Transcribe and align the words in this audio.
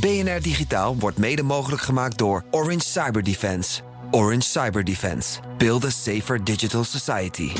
BNR 0.00 0.40
Digitaal 0.40 0.96
wordt 0.96 1.18
mede 1.18 1.42
mogelijk 1.42 1.82
gemaakt 1.82 2.18
door 2.18 2.44
Orange 2.50 2.84
Cyber 2.84 3.22
Defense. 3.22 3.80
Orange 4.10 4.42
Cyber 4.42 4.84
Defense. 4.84 5.40
Build 5.58 5.84
a 5.84 5.90
safer 5.90 6.44
digital 6.44 6.84
society. 6.84 7.50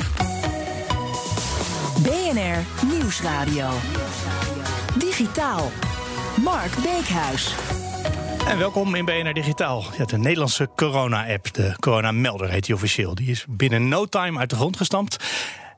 BNR 2.01 2.87
Nieuwsradio. 2.91 3.69
Digitaal. 4.97 5.71
Mark 6.43 6.71
Beekhuis. 6.83 7.55
En 8.47 8.57
welkom 8.57 8.95
in 8.95 9.05
BNR 9.05 9.33
Digitaal. 9.33 9.83
Ja, 9.97 10.05
de 10.05 10.17
Nederlandse 10.17 10.69
corona-app, 10.75 11.53
de 11.53 11.75
Corona-melder 11.79 12.49
heet 12.49 12.65
die 12.65 12.75
officieel. 12.75 13.15
Die 13.15 13.29
is 13.29 13.45
binnen 13.49 13.87
no 13.87 14.05
time 14.05 14.39
uit 14.39 14.49
de 14.49 14.55
grond 14.55 14.77
gestampt. 14.77 15.17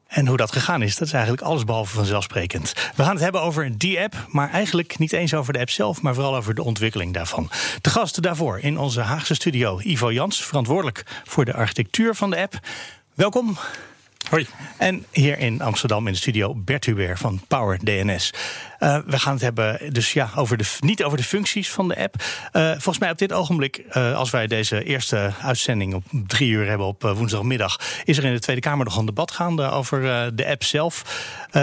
En 0.09 0.27
hoe 0.27 0.38
dat 0.38 0.52
gegaan 0.52 0.81
is, 0.81 0.95
dat 0.95 1.08
is 1.08 1.13
eigenlijk 1.13 1.44
allesbehalve 1.44 1.95
vanzelfsprekend. 1.95 2.73
We 2.95 3.04
gaan 3.04 3.13
het 3.13 3.23
hebben 3.23 3.41
over 3.41 3.77
die 3.77 3.99
app, 3.99 4.26
maar 4.27 4.49
eigenlijk 4.52 4.98
niet 4.98 5.13
eens 5.13 5.34
over 5.34 5.54
de 5.54 5.59
app 5.59 5.70
zelf, 5.70 6.02
maar 6.02 6.13
vooral 6.13 6.35
over 6.35 6.55
de 6.55 6.63
ontwikkeling 6.63 7.13
daarvan. 7.13 7.49
De 7.82 7.90
gasten 7.90 8.22
daarvoor 8.22 8.59
in 8.59 8.77
onze 8.77 9.02
Haagse 9.02 9.34
studio, 9.34 9.80
Ivo 9.84 10.12
Jans, 10.12 10.46
verantwoordelijk 10.46 11.04
voor 11.24 11.46
de 11.46 11.54
architectuur 11.54 12.16
van 12.16 12.29
de 12.29 12.38
app. 12.38 12.60
Welkom. 13.13 13.57
Hoi. 14.30 14.48
En 14.77 15.05
hier 15.12 15.40
in 15.40 15.62
Amsterdam 15.62 16.08
in 16.08 16.13
de 16.13 16.20
studio 16.20 16.55
Bert 16.55 16.85
Hubert 16.85 17.20
van 17.20 17.41
Power 17.48 17.80
DNS. 17.84 18.34
Uh, 18.80 18.98
we 19.05 19.20
gaan 19.20 19.34
het 19.34 19.41
hebben 19.41 19.94
dus 19.94 20.13
ja, 20.13 20.30
over 20.35 20.58
de, 20.58 20.66
niet 20.80 21.04
over 21.04 21.18
de 21.18 21.24
functies 21.24 21.72
van 21.72 21.88
de 21.88 21.98
app. 21.98 22.16
Uh, 22.54 22.72
volgens 22.72 23.00
mij 23.00 23.12
op 23.12 23.18
dit 23.18 23.34
ogenblik, 23.34 23.84
uh, 23.94 24.16
als 24.16 24.30
wij 24.30 24.48
deze 24.48 24.84
eerste 24.84 25.34
uitzending 25.41 25.94
op 25.94 26.04
drie 26.12 26.50
uur 26.50 26.68
hebben 26.68 26.88
op 26.88 27.02
woensdagmiddag, 27.02 27.80
is 28.04 28.18
er 28.18 28.24
in 28.24 28.34
de 28.34 28.40
Tweede 28.40 28.62
Kamer 28.62 28.85
nog 28.85 28.98
een 28.98 29.05
debat 29.05 29.32
gaande 29.32 29.70
over 29.70 30.02
de 30.35 30.48
app 30.48 30.63
zelf. 30.63 31.04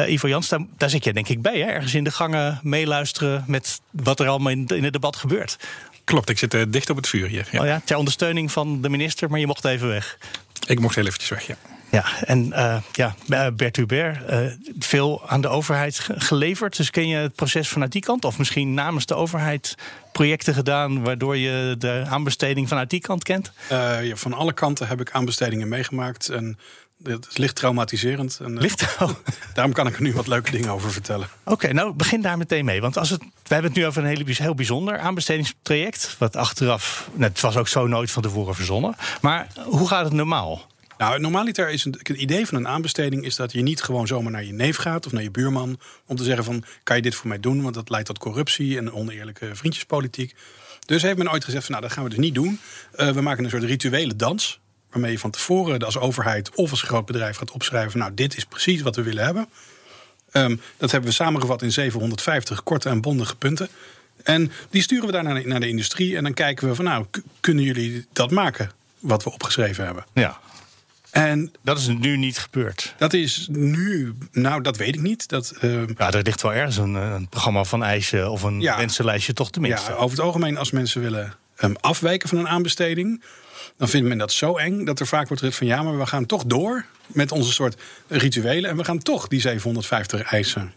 Ivo 0.07 0.29
Jans, 0.29 0.49
daar, 0.49 0.61
daar, 0.77 0.91
zit 0.91 1.05
jij 1.05 1.13
denk 1.13 1.29
ik 1.29 1.43
bij, 1.43 1.59
hè? 1.59 1.67
ergens 1.67 1.95
in 1.95 2.05
de 2.05 2.11
gangen 2.11 2.61
meeluisteren 2.63 3.45
met 3.47 3.81
wat 3.91 4.21
er 4.21 4.29
allemaal 4.29 4.53
in, 4.53 4.67
in 4.67 4.85
het 4.85 4.93
debat 4.93 5.17
gebeurt. 5.17 5.57
Klopt, 6.05 6.31
ik 6.31 6.39
zit 6.39 6.73
dicht 6.73 6.91
op 6.91 6.97
het 6.97 7.09
vuur 7.09 7.29
hier. 7.29 7.49
Ja. 7.51 7.61
Oh 7.61 7.67
ja, 7.67 7.81
ter 7.85 7.97
ondersteuning 7.97 8.53
van 8.53 8.81
de 8.81 8.89
minister, 8.89 9.31
maar 9.31 9.39
je 9.39 9.47
mocht 9.47 9.65
even 9.65 9.89
weg. 9.89 10.19
Ik 10.67 10.81
mocht 10.81 10.95
heel 10.95 11.07
eventjes 11.07 11.31
weg, 11.31 11.47
ja. 11.47 11.57
Ja, 11.91 12.05
en 12.25 12.47
uh, 12.47 12.77
ja, 12.93 13.15
Bert 13.53 13.77
Hubert, 13.77 14.31
uh, 14.31 14.53
veel 14.79 15.29
aan 15.29 15.41
de 15.41 15.49
overheid 15.49 16.09
geleverd. 16.17 16.77
Dus 16.77 16.91
ken 16.91 17.09
je 17.09 17.17
het 17.17 17.35
proces 17.35 17.69
vanuit 17.69 17.93
die 17.93 18.03
kant? 18.03 18.25
Of 18.25 18.39
misschien 18.39 18.75
namens 18.75 19.07
de 19.07 19.15
overheid 19.15 19.75
projecten 20.13 20.55
gedaan... 20.55 21.05
waardoor 21.05 21.37
je 21.37 21.75
de 21.79 22.05
aanbesteding 22.09 22.69
vanuit 22.69 22.91
die 22.91 23.01
kant 23.01 23.25
kent? 23.25 23.53
Uh, 23.73 24.07
ja, 24.07 24.17
van 24.17 24.33
alle 24.33 24.53
kanten 24.53 24.89
heb 24.89 25.01
ik 25.01 25.11
aanbestedingen 25.11 25.69
meegemaakt. 25.69 26.29
En 26.29 26.59
het 27.03 27.27
is 27.31 27.37
licht 27.37 27.55
traumatiserend. 27.55 28.39
En, 28.43 28.59
licht? 28.59 28.97
Oh. 28.99 29.11
daarom 29.55 29.73
kan 29.73 29.87
ik 29.87 29.97
er 29.97 30.03
nu 30.03 30.13
wat 30.13 30.27
leuke 30.27 30.51
dingen 30.51 30.71
over 30.71 30.93
vertellen. 30.93 31.29
Oké, 31.45 31.53
okay, 31.53 31.71
nou 31.71 31.93
begin 31.93 32.23
daar 32.23 32.39
meteen 32.39 32.65
mee. 32.65 32.81
Want 32.81 32.97
als 32.99 33.11
het, 33.11 33.21
we 33.21 33.55
hebben 33.55 33.71
het 33.71 33.81
nu 33.81 33.87
over 33.87 34.03
een 34.03 34.09
hele, 34.09 34.25
heel 34.27 34.55
bijzonder 34.55 34.99
aanbestedingstraject. 34.99 36.17
Wat 36.19 36.37
achteraf, 36.37 37.09
nou, 37.13 37.31
het 37.31 37.41
was 37.41 37.57
ook 37.57 37.69
zo 37.69 37.87
nooit 37.87 38.11
van 38.11 38.23
tevoren 38.23 38.55
verzonnen. 38.55 38.95
Maar 39.21 39.47
hoe 39.65 39.89
gaat 39.89 40.05
het 40.05 40.13
normaal? 40.13 40.67
Nou, 40.99 41.21
normaliter 41.21 41.71
is 41.71 41.85
een, 41.85 41.95
het 41.99 42.09
idee 42.09 42.47
van 42.47 42.59
een 42.59 42.69
aanbesteding 42.69 43.25
is 43.25 43.37
dat 43.37 43.53
je 43.53 43.63
niet 43.63 43.83
gewoon 43.83 44.07
zomaar 44.07 44.33
naar 44.33 44.45
je 44.45 44.53
neef 44.53 44.77
gaat 44.77 45.07
of 45.07 45.13
naar 45.13 45.23
je 45.23 45.31
buurman 45.31 45.79
om 46.07 46.17
te 46.17 46.25
zeggen 46.25 46.45
van 46.45 46.65
kan 46.83 46.97
je 46.97 47.03
dit 47.03 47.15
voor 47.15 47.29
mij 47.29 47.41
doen, 47.41 47.63
want 47.63 47.75
dat 47.75 47.91
leidt 47.91 48.07
tot 48.07 48.19
corruptie 48.19 48.79
en 48.79 48.93
oneerlijke 48.93 49.51
vriendjespolitiek. 49.53 50.35
Dus 50.87 51.03
heeft 51.03 51.19
men 51.19 51.31
ooit 51.33 51.45
gezegd 51.45 51.65
van 51.65 51.75
nou 51.75 51.87
dat 51.87 51.95
gaan 51.95 52.05
we 52.05 52.11
dus 52.11 52.19
niet 52.19 52.35
doen. 52.35 52.61
Uh, 52.97 53.11
we 53.11 53.21
maken 53.21 53.45
een 53.45 53.51
soort 53.51 53.63
rituele 53.63 54.17
dans 54.17 54.61
waarmee 54.91 55.13
je 55.13 55.19
van 55.19 55.31
tevoren 55.31 55.79
als 55.79 55.99
overheid 55.99 56.55
of 56.55 56.71
als 56.71 56.83
groot 56.83 57.07
bedrijf 57.07 57.37
gaat 57.37 57.51
opschrijven 57.51 57.99
nou 57.99 58.15
dit 58.15 58.37
is 58.37 58.45
precies 58.45 58.83
wat 58.83 58.97
we 58.97 59.03
willen 59.03 59.25
hebben. 59.25 59.49
Um, 60.33 60.61
dat 60.77 60.91
hebben 60.91 61.11
we 61.11 61.17
samengevat 61.17 61.63
in 61.63 61.73
750 61.73 62.63
korte 62.63 62.89
en 62.89 63.01
bondige 63.01 63.37
punten. 63.37 63.69
En 64.23 64.53
die 64.71 64.83
sturen 64.83 65.07
we 65.07 65.13
daar 65.13 65.23
naar 65.23 65.43
de, 65.43 65.49
naar 65.49 65.61
de 65.61 65.69
industrie 65.69 66.17
en 66.17 66.23
dan 66.23 66.35
kijken 66.35 66.69
we 66.69 66.75
van 66.75 66.85
nou 66.85 67.07
kunnen 67.41 67.65
jullie 67.65 68.07
dat 68.13 68.31
maken 68.31 68.71
wat 68.99 69.25
we 69.25 69.33
opgeschreven 69.33 69.85
hebben. 69.85 70.05
Ja. 70.13 70.41
En 71.17 71.53
dat 71.63 71.79
is 71.79 71.87
nu 71.87 72.17
niet 72.17 72.39
gebeurd. 72.39 72.95
Dat 72.99 73.13
is 73.13 73.47
nu, 73.51 74.15
nou 74.33 74.63
dat 74.63 74.77
weet 74.77 74.95
ik 74.95 75.01
niet. 75.01 75.29
Dat, 75.29 75.55
uh, 75.61 75.83
ja, 75.97 76.11
er 76.11 76.23
ligt 76.23 76.43
wel 76.43 76.55
ergens 76.55 76.77
een, 76.77 76.95
een 76.95 77.29
programma 77.29 77.65
van 77.65 77.83
eisen 77.83 78.31
of 78.31 78.43
een 78.43 78.61
ja, 78.61 78.77
wensenlijstje 78.77 79.33
toch 79.33 79.51
tenminste. 79.51 79.91
Ja, 79.91 79.97
over 79.97 80.17
het 80.17 80.27
algemeen 80.27 80.57
als 80.57 80.71
mensen 80.71 81.01
willen 81.01 81.35
um, 81.61 81.77
afwijken 81.81 82.29
van 82.29 82.39
een 82.39 82.49
aanbesteding... 82.49 83.23
dan 83.77 83.89
vindt 83.89 84.09
men 84.09 84.19
dat 84.19 84.33
zo 84.33 84.57
eng 84.57 84.85
dat 84.85 85.01
er 85.01 85.07
vaak 85.07 85.29
wordt 85.29 85.43
gezegd 85.43 85.59
van... 85.59 85.67
ja, 85.67 85.83
maar 85.83 85.99
we 85.99 86.07
gaan 86.07 86.27
toch 86.27 86.45
door 86.45 86.85
met 87.07 87.33
onze 87.33 87.53
soort 87.53 87.83
rituelen... 88.09 88.71
en 88.71 88.77
we 88.77 88.85
gaan 88.85 88.99
toch 88.99 89.29
die 89.29 89.41
750 89.41 90.23
eisen 90.23 90.73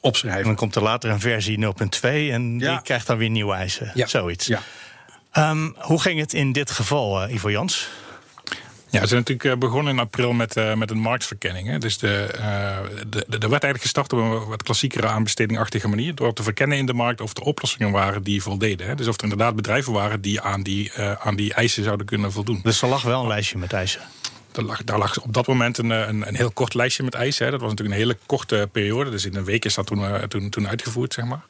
opschrijven. 0.00 0.40
En 0.40 0.46
dan 0.46 0.56
komt 0.56 0.74
er 0.74 0.82
later 0.82 1.10
een 1.10 1.20
versie 1.20 1.58
0.2 1.64 2.00
en 2.02 2.58
ja. 2.58 2.72
die 2.72 2.82
krijgt 2.82 3.06
dan 3.06 3.16
weer 3.16 3.30
nieuwe 3.30 3.54
eisen. 3.54 3.90
Ja. 3.94 4.06
Zoiets. 4.06 4.46
Ja. 4.46 4.62
Um, 5.50 5.74
hoe 5.78 6.00
ging 6.00 6.20
het 6.20 6.32
in 6.32 6.52
dit 6.52 6.70
geval, 6.70 7.22
uh, 7.22 7.34
Ivo 7.34 7.50
Jans? 7.50 7.88
Ja, 8.92 9.00
ze 9.00 9.06
zijn 9.06 9.20
natuurlijk 9.20 9.54
eh, 9.54 9.68
begonnen 9.68 9.92
in 9.92 9.98
april 9.98 10.32
met, 10.32 10.56
uh, 10.56 10.74
met 10.74 10.90
een 10.90 10.98
marktverkenning. 10.98 11.68
Hè. 11.68 11.78
Dus 11.78 11.98
de, 11.98 12.28
uh, 12.36 12.78
de, 13.08 13.24
de, 13.28 13.38
werd 13.38 13.62
eigenlijk 13.62 13.82
gestart 13.82 14.12
op 14.12 14.18
een 14.18 14.48
wat 14.48 14.62
klassiekere 14.62 15.06
aanbestedingachtige 15.06 15.88
manier. 15.88 16.14
Door 16.14 16.32
te 16.32 16.42
verkennen 16.42 16.78
in 16.78 16.86
de 16.86 16.94
markt 16.94 17.20
of 17.20 17.36
er 17.36 17.42
oplossingen 17.42 17.90
waren 17.90 18.22
die 18.22 18.42
voldeden. 18.42 18.86
Hè. 18.86 18.94
Dus 18.94 19.08
of 19.08 19.16
er 19.16 19.22
inderdaad 19.22 19.56
bedrijven 19.56 19.92
waren 19.92 20.20
die 20.20 20.40
aan 20.40 20.62
die, 20.62 20.92
aan 21.18 21.36
die 21.36 21.54
eisen 21.54 21.84
zouden 21.84 22.06
kunnen 22.06 22.32
voldoen. 22.32 22.60
Dus 22.62 22.82
er 22.82 22.88
lag 22.88 23.02
wel 23.02 23.20
een 23.22 23.28
lijstje 23.28 23.58
met 23.58 23.72
eisen? 23.72 24.00
Lag, 24.54 24.84
daar 24.84 24.98
lag 24.98 25.22
op 25.22 25.32
dat 25.32 25.46
moment 25.46 25.78
een, 25.78 25.90
een, 25.90 26.28
een 26.28 26.36
heel 26.36 26.50
kort 26.50 26.74
lijstje 26.74 27.02
met. 27.02 27.14
Hè. 27.14 27.50
Dat 27.50 27.60
was 27.60 27.70
natuurlijk 27.70 27.80
een 27.80 28.02
hele 28.02 28.16
korte 28.26 28.68
periode. 28.72 29.10
Dus 29.10 29.24
in 29.24 29.36
een 29.36 29.44
week 29.44 29.64
is 29.64 29.74
dat 29.74 29.86
toen, 29.86 30.28
toen, 30.28 30.50
toen 30.50 30.68
uitgevoerd, 30.68 31.12
zeg 31.12 31.24
maar. 31.24 31.42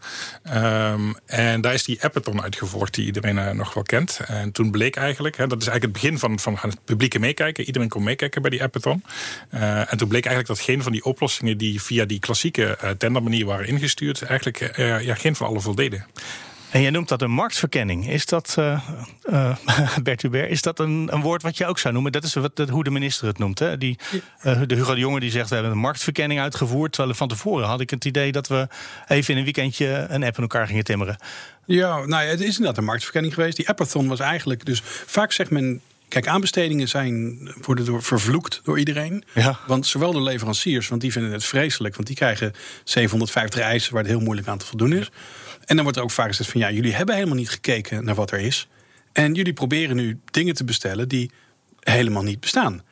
Um, 0.92 1.14
en 1.26 1.60
daar 1.60 1.74
is 1.74 1.84
die 1.84 2.02
Appathon 2.02 2.42
uitgevoerd, 2.42 2.94
die 2.94 3.04
iedereen 3.04 3.36
uh, 3.36 3.50
nog 3.50 3.74
wel 3.74 3.82
kent. 3.82 4.20
En 4.26 4.52
toen 4.52 4.70
bleek 4.70 4.96
eigenlijk, 4.96 5.36
hè, 5.36 5.46
dat 5.46 5.60
is 5.60 5.66
eigenlijk 5.66 5.94
het 5.94 6.02
begin 6.02 6.18
van, 6.18 6.38
van 6.38 6.70
het 6.70 6.84
publieke 6.84 7.18
meekijken. 7.18 7.64
Iedereen 7.64 7.88
kon 7.88 8.02
meekijken 8.02 8.42
bij 8.42 8.50
die 8.50 8.62
Appathon. 8.62 9.04
En 9.50 9.96
toen 9.96 10.08
bleek 10.08 10.26
eigenlijk 10.26 10.46
dat 10.46 10.66
geen 10.66 10.82
van 10.82 10.92
die 10.92 11.04
oplossingen 11.04 11.58
die 11.58 11.82
via 11.82 12.04
die 12.04 12.18
klassieke 12.18 12.78
tendermanier 12.98 13.46
waren 13.46 13.66
ingestuurd, 13.66 14.22
eigenlijk 14.22 14.76
ja, 15.02 15.14
geen 15.14 15.36
van 15.36 15.46
alle 15.46 15.60
voldeden. 15.60 16.06
En 16.72 16.80
jij 16.80 16.90
noemt 16.90 17.08
dat 17.08 17.22
een 17.22 17.30
marktverkenning. 17.30 18.08
Is 18.08 18.26
dat, 18.26 18.56
uh, 18.58 18.88
uh, 19.30 19.56
Bert 20.02 20.22
Hubert, 20.22 20.50
is 20.50 20.62
dat 20.62 20.78
een, 20.78 21.08
een, 21.10 21.20
woord 21.20 21.42
wat 21.42 21.56
je 21.56 21.66
ook 21.66 21.78
zou 21.78 21.94
noemen? 21.94 22.12
Dat 22.12 22.24
is 22.24 22.34
wat, 22.34 22.56
dat, 22.56 22.68
hoe 22.68 22.84
de 22.84 22.90
minister 22.90 23.26
het 23.26 23.38
noemt. 23.38 23.58
Hè? 23.58 23.78
Die, 23.78 23.98
uh, 24.44 24.60
de 24.66 24.74
Hugo 24.74 24.94
de 24.94 25.00
Jonge 25.00 25.20
die 25.20 25.30
zegt, 25.30 25.48
we 25.48 25.54
hebben 25.54 25.72
een 25.72 25.78
marktverkenning 25.78 26.40
uitgevoerd. 26.40 26.92
Terwijl 26.92 27.14
van 27.14 27.28
tevoren 27.28 27.66
had 27.66 27.80
ik 27.80 27.90
het 27.90 28.04
idee 28.04 28.32
dat 28.32 28.48
we 28.48 28.68
even 29.08 29.32
in 29.32 29.38
een 29.38 29.44
weekendje 29.44 30.06
een 30.08 30.24
app 30.24 30.36
in 30.36 30.42
elkaar 30.42 30.66
gingen 30.66 30.84
timmeren. 30.84 31.16
Ja, 31.64 32.06
nou 32.06 32.24
ja, 32.24 32.30
het 32.30 32.40
is 32.40 32.56
inderdaad 32.56 32.76
een 32.76 32.84
marktverkenning 32.84 33.34
geweest. 33.34 33.56
Die 33.56 33.68
appathon 33.68 34.08
was 34.08 34.20
eigenlijk, 34.20 34.64
dus 34.64 34.80
vaak 35.06 35.32
zegt 35.32 35.50
men 35.50 35.80
Kijk, 36.12 36.26
aanbestedingen 36.26 36.88
zijn, 36.88 37.38
worden 37.60 37.84
door, 37.84 38.02
vervloekt 38.02 38.60
door 38.64 38.78
iedereen. 38.78 39.24
Ja. 39.34 39.58
Want 39.66 39.86
zowel 39.86 40.12
de 40.12 40.22
leveranciers, 40.22 40.88
want 40.88 41.00
die 41.00 41.12
vinden 41.12 41.32
het 41.32 41.44
vreselijk. 41.44 41.94
Want 41.94 42.06
die 42.06 42.16
krijgen 42.16 42.52
750 42.84 43.60
eisen 43.60 43.92
waar 43.92 44.02
het 44.02 44.10
heel 44.10 44.20
moeilijk 44.20 44.48
aan 44.48 44.58
te 44.58 44.66
voldoen 44.66 44.92
is. 44.92 45.10
En 45.64 45.74
dan 45.74 45.82
wordt 45.82 45.98
er 45.98 46.04
ook 46.04 46.10
vaak 46.10 46.28
gezegd 46.28 46.50
van 46.50 46.60
ja, 46.60 46.70
jullie 46.70 46.94
hebben 46.94 47.14
helemaal 47.14 47.36
niet 47.36 47.50
gekeken 47.50 48.04
naar 48.04 48.14
wat 48.14 48.30
er 48.30 48.38
is. 48.38 48.68
En 49.12 49.34
jullie 49.34 49.52
proberen 49.52 49.96
nu 49.96 50.20
dingen 50.30 50.54
te 50.54 50.64
bestellen 50.64 51.08
die 51.08 51.30
helemaal 51.80 52.22
niet 52.22 52.40
bestaan. 52.40 52.82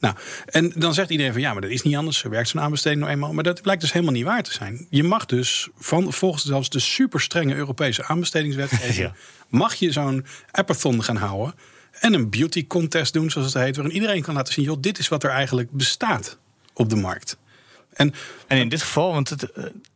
Nou, 0.00 0.14
en 0.46 0.72
dan 0.76 0.94
zegt 0.94 1.10
iedereen 1.10 1.32
van 1.32 1.40
ja, 1.40 1.52
maar 1.52 1.62
dat 1.62 1.70
is 1.70 1.82
niet 1.82 1.96
anders. 1.96 2.18
Zo 2.18 2.28
werkt 2.28 2.48
zo'n 2.48 2.60
aanbesteding 2.60 3.00
nou 3.00 3.12
eenmaal. 3.12 3.32
Maar 3.32 3.44
dat 3.44 3.62
blijkt 3.62 3.80
dus 3.80 3.92
helemaal 3.92 4.14
niet 4.14 4.24
waar 4.24 4.42
te 4.42 4.52
zijn. 4.52 4.86
Je 4.90 5.02
mag 5.02 5.26
dus 5.26 5.68
van, 5.78 6.12
volgens 6.12 6.44
zelfs 6.44 6.70
de 6.70 6.78
super 6.78 7.20
strenge 7.20 7.54
Europese 7.54 8.04
aanbestedingswetgeving, 8.04 8.96
ja. 8.96 9.14
mag 9.48 9.74
je 9.74 9.92
zo'n 9.92 10.26
appathon 10.50 11.02
gaan 11.02 11.16
houden. 11.16 11.54
En 12.00 12.14
een 12.14 12.30
beauty 12.30 12.66
contest 12.66 13.12
doen, 13.12 13.30
zoals 13.30 13.52
het 13.52 13.62
heet, 13.62 13.76
waarin 13.76 13.94
iedereen 13.94 14.22
kan 14.22 14.34
laten 14.34 14.52
zien: 14.52 14.64
joh, 14.64 14.76
dit 14.80 14.98
is 14.98 15.08
wat 15.08 15.22
er 15.22 15.30
eigenlijk 15.30 15.70
bestaat 15.70 16.38
op 16.72 16.88
de 16.88 16.96
markt. 16.96 17.36
En, 17.98 18.14
en 18.46 18.58
in 18.58 18.68
dit 18.68 18.82
geval, 18.82 19.12
want 19.12 19.28
het, 19.28 19.46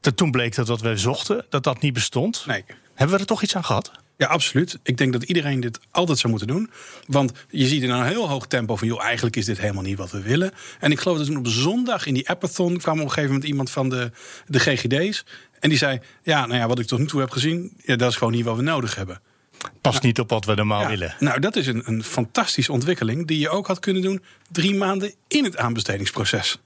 het, 0.00 0.16
toen 0.16 0.31
bleek 0.31 0.54
dat 0.54 0.69
wat 0.69 0.81
we 0.81 0.96
zochten, 0.96 1.44
dat 1.49 1.64
dat 1.64 1.81
niet 1.81 1.93
bestond. 1.93 2.44
Nee. 2.46 2.64
Hebben 2.94 3.16
we 3.16 3.22
er 3.22 3.28
toch 3.28 3.43
iets 3.43 3.56
aan 3.56 3.64
gehad? 3.64 3.90
Ja, 4.16 4.26
absoluut. 4.26 4.78
Ik 4.82 4.96
denk 4.96 5.12
dat 5.12 5.22
iedereen 5.22 5.60
dit 5.60 5.78
altijd 5.90 6.19
zou 6.19 6.31
moeten 6.31 6.49
doen. 6.49 6.70
Want 7.06 7.32
je 7.50 7.66
ziet 7.66 7.82
in 7.82 7.90
een 7.90 8.04
heel 8.04 8.28
hoog 8.28 8.46
tempo 8.46 8.76
van... 8.76 8.88
joh, 8.88 9.02
eigenlijk 9.04 9.37
is 9.37 9.44
dit 9.44 9.58
helemaal 9.58 9.82
niet 9.82 9.99
wat 9.99 10.10
we 10.10 10.22
willen. 10.22 10.52
En 10.81 10.90
ik 10.90 11.00
geloof 11.00 11.16
dat 11.16 11.26
toen 11.26 11.37
op 11.37 11.46
zondag 11.46 12.06
in 12.06 12.14
die 12.14 12.28
appathon... 12.28 12.78
kwam 12.78 12.99
op 12.99 13.04
een 13.04 13.08
gegeven 13.08 13.31
moment 13.31 13.49
iemand 13.49 13.70
van 13.70 13.88
de, 13.88 14.10
de 14.46 14.58
GGD's... 14.58 15.25
en 15.60 15.69
die 15.69 15.78
zei, 15.78 16.00
ja, 16.22 16.46
nou 16.46 16.58
ja, 16.58 16.66
wat 16.66 16.78
ik 16.78 16.87
tot 16.87 16.99
nu 16.99 17.06
toe 17.06 17.20
heb 17.20 17.31
gezien... 17.31 17.72
Ja, 17.84 17.96
dat 17.96 18.10
is 18.10 18.16
gewoon 18.16 18.32
niet 18.32 18.44
wat 18.44 18.56
we 18.56 18.62
nodig 18.62 18.94
hebben. 18.94 19.20
Past 19.81 20.02
niet 20.02 20.20
op 20.20 20.31
wat 20.31 20.44
we 20.44 20.54
normaal 20.54 20.87
willen. 20.87 21.14
Nou, 21.19 21.40
dat 21.40 21.56
is 21.56 21.66
een, 21.66 21.82
een 21.84 22.04
fantastische 22.04 22.72
ontwikkeling... 22.72 23.26
die 23.26 23.38
je 23.38 23.49
ook 23.49 23.66
had 23.66 23.78
kunnen 23.78 24.02
doen 24.02 24.22
drie 24.50 24.75
maanden 24.75 25.14
in 25.28 25.44
het 25.44 25.56
aanbestedingsproces. 25.56 26.58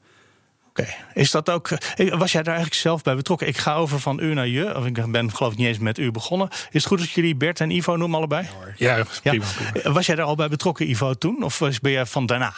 Oké, 0.80 0.94
is 1.14 1.30
dat 1.30 1.50
ook. 1.50 1.70
eh, 1.70 2.14
Was 2.18 2.32
jij 2.32 2.42
daar 2.42 2.54
eigenlijk 2.54 2.82
zelf 2.82 3.02
bij 3.02 3.16
betrokken? 3.16 3.46
Ik 3.46 3.56
ga 3.58 3.74
over 3.74 4.00
van 4.00 4.20
u 4.20 4.34
naar 4.34 4.46
je. 4.46 4.76
Of 4.76 4.86
ik 4.86 5.10
ben 5.10 5.32
geloof 5.34 5.52
ik 5.52 5.58
niet 5.58 5.66
eens 5.66 5.78
met 5.78 5.98
u 5.98 6.10
begonnen. 6.10 6.48
Is 6.50 6.58
het 6.70 6.86
goed 6.86 6.98
dat 6.98 7.10
jullie 7.10 7.36
Bert 7.36 7.60
en 7.60 7.70
Ivo 7.70 7.96
noemen 7.96 8.18
allebei? 8.18 8.46
Ja, 8.76 9.04
prima. 9.30 9.44
Ja. 9.82 9.92
Was 9.92 10.06
jij 10.06 10.14
daar 10.16 10.26
al 10.26 10.34
bij 10.34 10.48
betrokken, 10.48 10.90
Ivo, 10.90 11.14
toen? 11.14 11.42
Of 11.42 11.58
was- 11.58 11.80
ben 11.80 11.92
jij 11.92 12.06
van 12.06 12.26
daarna? 12.26 12.52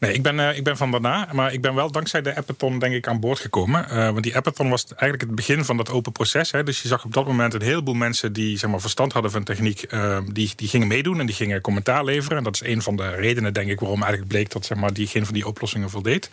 Nee, 0.00 0.12
ik 0.12 0.22
ben, 0.22 0.40
eh, 0.40 0.56
ik 0.56 0.64
ben 0.64 0.76
van 0.76 0.90
daarna, 0.90 1.28
maar 1.32 1.52
ik 1.52 1.60
ben 1.60 1.74
wel 1.74 1.90
dankzij 1.90 2.22
de 2.22 2.36
Appathon 2.36 2.78
denk 2.78 2.94
ik 2.94 3.08
aan 3.08 3.20
boord 3.20 3.38
gekomen. 3.38 3.88
Eh, 3.88 4.10
want 4.10 4.22
die 4.22 4.36
Appathon 4.36 4.70
was 4.70 4.84
eigenlijk 4.86 5.20
het 5.20 5.34
begin 5.34 5.64
van 5.64 5.76
dat 5.76 5.90
open 5.90 6.12
proces. 6.12 6.50
Hè. 6.50 6.62
Dus 6.62 6.82
je 6.82 6.88
zag 6.88 7.04
op 7.04 7.12
dat 7.12 7.26
moment 7.26 7.54
een 7.54 7.62
heleboel 7.62 7.94
mensen 7.94 8.32
die 8.32 8.58
zeg 8.58 8.70
maar, 8.70 8.80
verstand 8.80 9.12
hadden 9.12 9.30
van 9.30 9.44
techniek, 9.44 9.82
eh, 9.82 10.18
die, 10.32 10.52
die 10.56 10.68
gingen 10.68 10.86
meedoen 10.86 11.20
en 11.20 11.26
die 11.26 11.34
gingen 11.34 11.60
commentaar 11.60 12.04
leveren. 12.04 12.38
En 12.38 12.44
dat 12.44 12.54
is 12.54 12.64
een 12.64 12.82
van 12.82 12.96
de 12.96 13.08
redenen 13.08 13.52
denk 13.52 13.70
ik 13.70 13.80
waarom 13.80 14.02
eigenlijk 14.02 14.32
bleek 14.32 14.50
dat 14.50 14.66
zeg 14.66 14.78
maar, 14.78 14.92
die 14.92 15.06
geen 15.06 15.24
van 15.24 15.34
die 15.34 15.46
oplossingen 15.46 15.90
voldeed. 15.90 16.30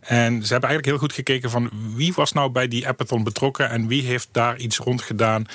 En 0.00 0.32
ze 0.32 0.52
hebben 0.52 0.68
eigenlijk 0.68 0.86
heel 0.86 0.98
goed 0.98 1.12
gekeken 1.12 1.50
van 1.50 1.70
wie 1.94 2.12
was 2.14 2.32
nou 2.32 2.50
bij 2.50 2.68
die 2.68 2.88
Appathon 2.88 3.24
betrokken 3.24 3.70
en 3.70 3.86
wie 3.86 4.02
heeft 4.02 4.28
daar 4.32 4.56
iets 4.56 4.78
rond 4.78 5.02
gedaan 5.02 5.46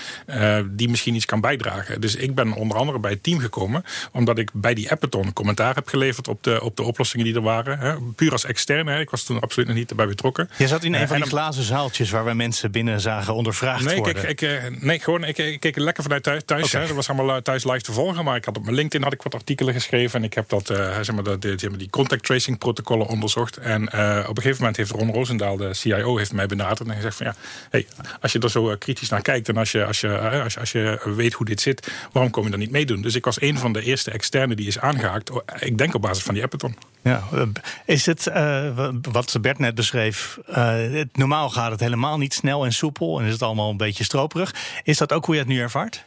die 0.65 0.89
misschien 0.89 1.15
iets 1.15 1.25
kan 1.25 1.41
bijdragen. 1.41 2.01
Dus 2.01 2.15
ik 2.15 2.35
ben 2.35 2.53
onder 2.53 2.77
andere 2.77 2.99
bij 2.99 3.11
het 3.11 3.23
team 3.23 3.39
gekomen 3.39 3.83
omdat 4.11 4.37
ik 4.37 4.49
bij 4.53 4.73
die 4.73 4.91
Appathon 4.91 5.33
commentaar 5.33 5.75
heb 5.75 5.87
geleverd 5.87 6.27
op 6.27 6.43
de, 6.43 6.61
op 6.63 6.75
de 6.75 6.83
oplossingen 6.83 7.25
die 7.25 7.35
er 7.35 7.41
waren. 7.41 7.50
Hè. 7.56 7.95
Puur 8.15 8.31
als 8.31 8.45
externe, 8.45 8.92
hè. 8.92 9.00
ik 9.00 9.09
was 9.09 9.24
toen 9.24 9.39
absoluut 9.39 9.68
nog 9.68 9.77
niet 9.77 9.89
erbij 9.89 10.07
betrokken. 10.07 10.50
Je 10.57 10.68
zat 10.68 10.83
in 10.83 10.94
een 10.94 11.01
Eh, 11.01 11.07
van 11.07 11.15
die 11.18 11.25
glazen 11.25 11.63
zaaltjes 11.63 12.09
waar 12.09 12.24
wij 12.24 12.33
mensen 12.33 12.71
binnen 12.71 13.01
zagen 13.01 13.33
ondervraagd 13.33 13.86
Nee, 13.86 13.95
worden. 13.98 14.13
kijk, 14.24 14.42
ik, 14.42 14.50
eh, 14.50 14.81
nee, 14.81 15.00
gewoon, 15.00 15.24
ik, 15.24 15.38
ik 15.38 15.59
keek 15.59 15.77
lekker 15.77 16.03
vanuit 16.03 16.24
thuis. 16.24 16.44
thuis 16.45 16.71
hè. 16.71 16.80
Dat 16.88 16.95
was 16.95 17.09
allemaal 17.09 17.36
eh, 17.36 17.42
thuis 17.42 17.63
live 17.63 17.81
te 17.81 17.92
volgen. 17.92 18.24
Maar 18.24 18.36
ik 18.36 18.45
had 18.45 18.57
op 18.57 18.63
mijn 18.63 18.75
LinkedIn 18.75 19.03
had 19.03 19.13
ik 19.13 19.21
wat 19.21 19.33
artikelen 19.33 19.74
geschreven. 19.74 20.19
En 20.19 20.25
ik 20.25 20.33
heb 20.33 20.50
dat, 20.50 20.68
zeg 20.68 21.12
maar, 21.12 21.24
dat, 21.24 21.42
die, 21.42 21.56
die- 21.77 21.89
contact 21.89 22.24
tracing 22.24 22.57
protocollen 22.57 23.07
onderzocht. 23.07 23.57
En 23.57 23.88
op 23.88 23.94
een 24.38 24.42
gegeven 24.42 24.57
moment 24.57 24.77
heeft 24.77 24.92
Ron 24.92 25.12
Roosendaal, 25.12 25.57
de 25.57 25.74
CIO, 25.74 26.18
heeft 26.18 26.33
mij 26.33 26.45
benaderd 26.45 26.89
en 26.89 26.95
gezegd 26.95 27.15
van 27.18 27.25
ja, 27.25 27.36
hey, 27.69 27.88
als 28.21 28.31
je 28.31 28.39
er 28.39 28.50
zo 28.50 28.75
kritisch 28.80 29.09
naar 29.09 29.21
kijkt 29.21 29.50
en 29.50 29.57
als 29.57 29.71
je, 29.71 29.86
als, 29.86 30.00
je, 30.01 30.18
als, 30.19 30.54
je, 30.54 30.59
als 30.59 30.71
je 30.71 31.12
weet 31.15 31.33
hoe 31.33 31.45
dit 31.45 31.62
zit, 31.62 31.92
waarom 32.12 32.31
kom 32.31 32.44
je 32.44 32.50
dan 32.50 32.59
niet 32.59 32.71
meedoen? 32.71 33.01
Dus 33.01 33.15
ik 33.15 33.25
was 33.25 33.42
een 33.42 33.57
van 33.57 33.74
de 33.74 33.81
eerste 33.83 34.12
externe 34.12 34.56
die 34.56 34.68
is 34.68 34.80
aangehaakt. 34.80 35.31
Ik 35.59 35.77
denk 35.77 35.94
op 35.95 36.01
basis 36.01 36.24
van 36.24 36.33
die 36.33 36.44
Appathon. 36.44 36.75
Ja, 37.03 37.24
eh, 37.33 37.42
is 37.86 38.06
het, 38.06 38.27
eh, 38.27 38.89
wat 39.01 39.38
Bert 39.42 39.59
net 39.59 39.75
beschreef, 39.75 40.39
eh, 40.48 40.92
het, 40.92 41.18
normaal 41.18 41.50
gaat 41.50 41.71
het 41.71 41.80
helemaal 41.80 42.18
niet 42.18 42.33
snel 42.33 42.65
en 42.65 42.74
soepel 42.74 43.19
en 43.19 43.25
is 43.25 43.31
het 43.31 43.42
allemaal 43.42 43.69
een 43.69 43.77
beetje 43.77 44.03
stroperig. 44.03 44.56
Is 44.83 44.98
dat 44.98 45.13
ook 45.13 45.25
hoe 45.25 45.36
je 45.36 45.42
het 45.42 45.50
nu 45.50 45.59
ervaart? 45.59 46.06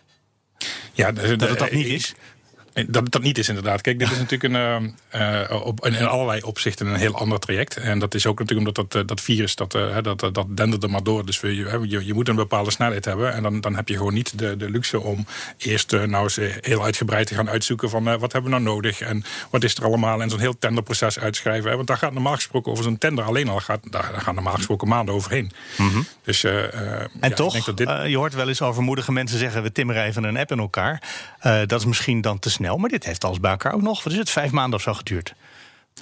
Ja, 0.93 1.13
Dat 1.13 1.25
het 1.25 1.59
dat 1.59 1.71
niet 1.71 1.87
is? 1.87 2.15
Dat 2.89 3.11
dat 3.11 3.23
niet 3.23 3.39
is, 3.39 3.49
inderdaad. 3.49 3.81
Kijk, 3.81 3.99
dit 3.99 4.11
is 4.11 4.19
natuurlijk 4.19 4.55
een, 4.55 4.93
eh, 5.11 5.41
eh, 5.51 5.67
op, 5.67 5.87
in, 5.87 6.07
allerlei 6.07 6.41
opzichten 6.41 6.87
een 6.87 6.95
heel 6.95 7.15
ander 7.15 7.39
traject. 7.39 7.77
En 7.77 7.99
dat 7.99 8.15
is 8.15 8.27
ook 8.27 8.39
natuurlijk 8.39 8.69
omdat 8.69 8.91
dat, 8.91 9.03
eh, 9.03 9.09
dat 9.09 9.21
virus, 9.21 9.55
dat, 9.55 9.75
eh, 9.75 9.97
dat, 10.03 10.21
dat, 10.21 10.35
dat 10.35 10.57
denderde 10.57 10.89
maar 10.89 11.03
door. 11.03 11.27
Dus 11.27 11.41
we, 11.41 11.57
je, 11.57 12.05
je, 12.07 12.15
moet 12.15 12.29
een 12.29 12.37
bepaalde 12.37 12.71
snelheid 12.71 13.05
hebben. 13.05 13.33
En 13.35 13.43
dan, 13.43 13.61
dan 13.61 13.77
heb 13.77 13.89
je 13.89 13.97
gewoon 13.97 14.15
niet 14.15 14.39
de, 14.39 14.57
de 14.57 14.71
luxe 14.71 15.01
om 15.01 15.27
eerst 15.57 15.91
nou 15.93 16.23
eens 16.23 16.39
heel 16.61 16.85
uitgebreid 16.85 17.27
te 17.27 17.35
gaan 17.35 17.51
uitzoeken 17.51 17.91
van 17.91 18.05
wat 18.05 18.33
hebben 18.33 18.51
we 18.51 18.59
nou 18.59 18.63
nodig 18.63 19.01
en 19.01 19.25
wat 19.51 19.65
is 19.65 19.77
er 19.77 19.85
allemaal. 19.85 20.23
En 20.23 20.31
zo'n 20.31 20.41
heel 20.41 20.59
tenderproces 20.59 21.19
uitschrijven. 21.19 21.71
Hè. 21.71 21.77
Want 21.77 21.89
daar 21.89 21.99
gaat 21.99 22.13
normaal 22.13 22.35
gesproken 22.35 22.73
over 22.73 22.85
zo'n 22.85 22.99
tender 22.99 23.25
alleen 23.25 23.49
al, 23.49 23.61
gaat, 23.61 23.81
daar, 23.91 24.11
daar 24.13 24.21
gaan 24.21 24.35
normaal 24.35 24.55
gesproken 24.55 24.89
maanden 24.89 25.15
overheen. 25.15 25.53
Dus, 26.25 26.45
eh, 26.45 26.53
ja, 26.53 27.09
En 27.21 27.31
ik 27.31 27.37
toch, 27.37 27.53
denk 27.53 27.65
dat 27.65 27.77
dit, 27.77 27.89
je 28.07 28.17
hoort 28.17 28.35
wel 28.35 28.49
eens 28.49 28.63
overmoedige 28.63 29.13
mensen 29.13 29.39
zeggen... 29.39 29.63
we 29.63 29.73
timmeren 29.73 30.05
even 30.05 30.25
een 30.25 30.37
app 30.37 30.51
in 30.51 30.59
elkaar. 30.59 31.03
Dat 31.67 31.81
is 31.81 31.85
misschien 31.85 32.21
dan 32.21 32.39
te 32.39 32.51
snel, 32.51 32.64
maar 32.77 32.91
dit 32.91 33.05
heeft 33.05 33.25
alles 33.25 33.41
bij 33.41 33.51
elkaar 33.51 33.73
ook 33.73 33.83
nog... 33.83 34.05
wat 34.05 34.13
is 34.13 34.19
het, 34.19 34.31
vijf 34.31 34.51
maanden 34.51 34.79
of 34.79 34.85
zo 34.85 34.95
geduurd? 34.95 35.35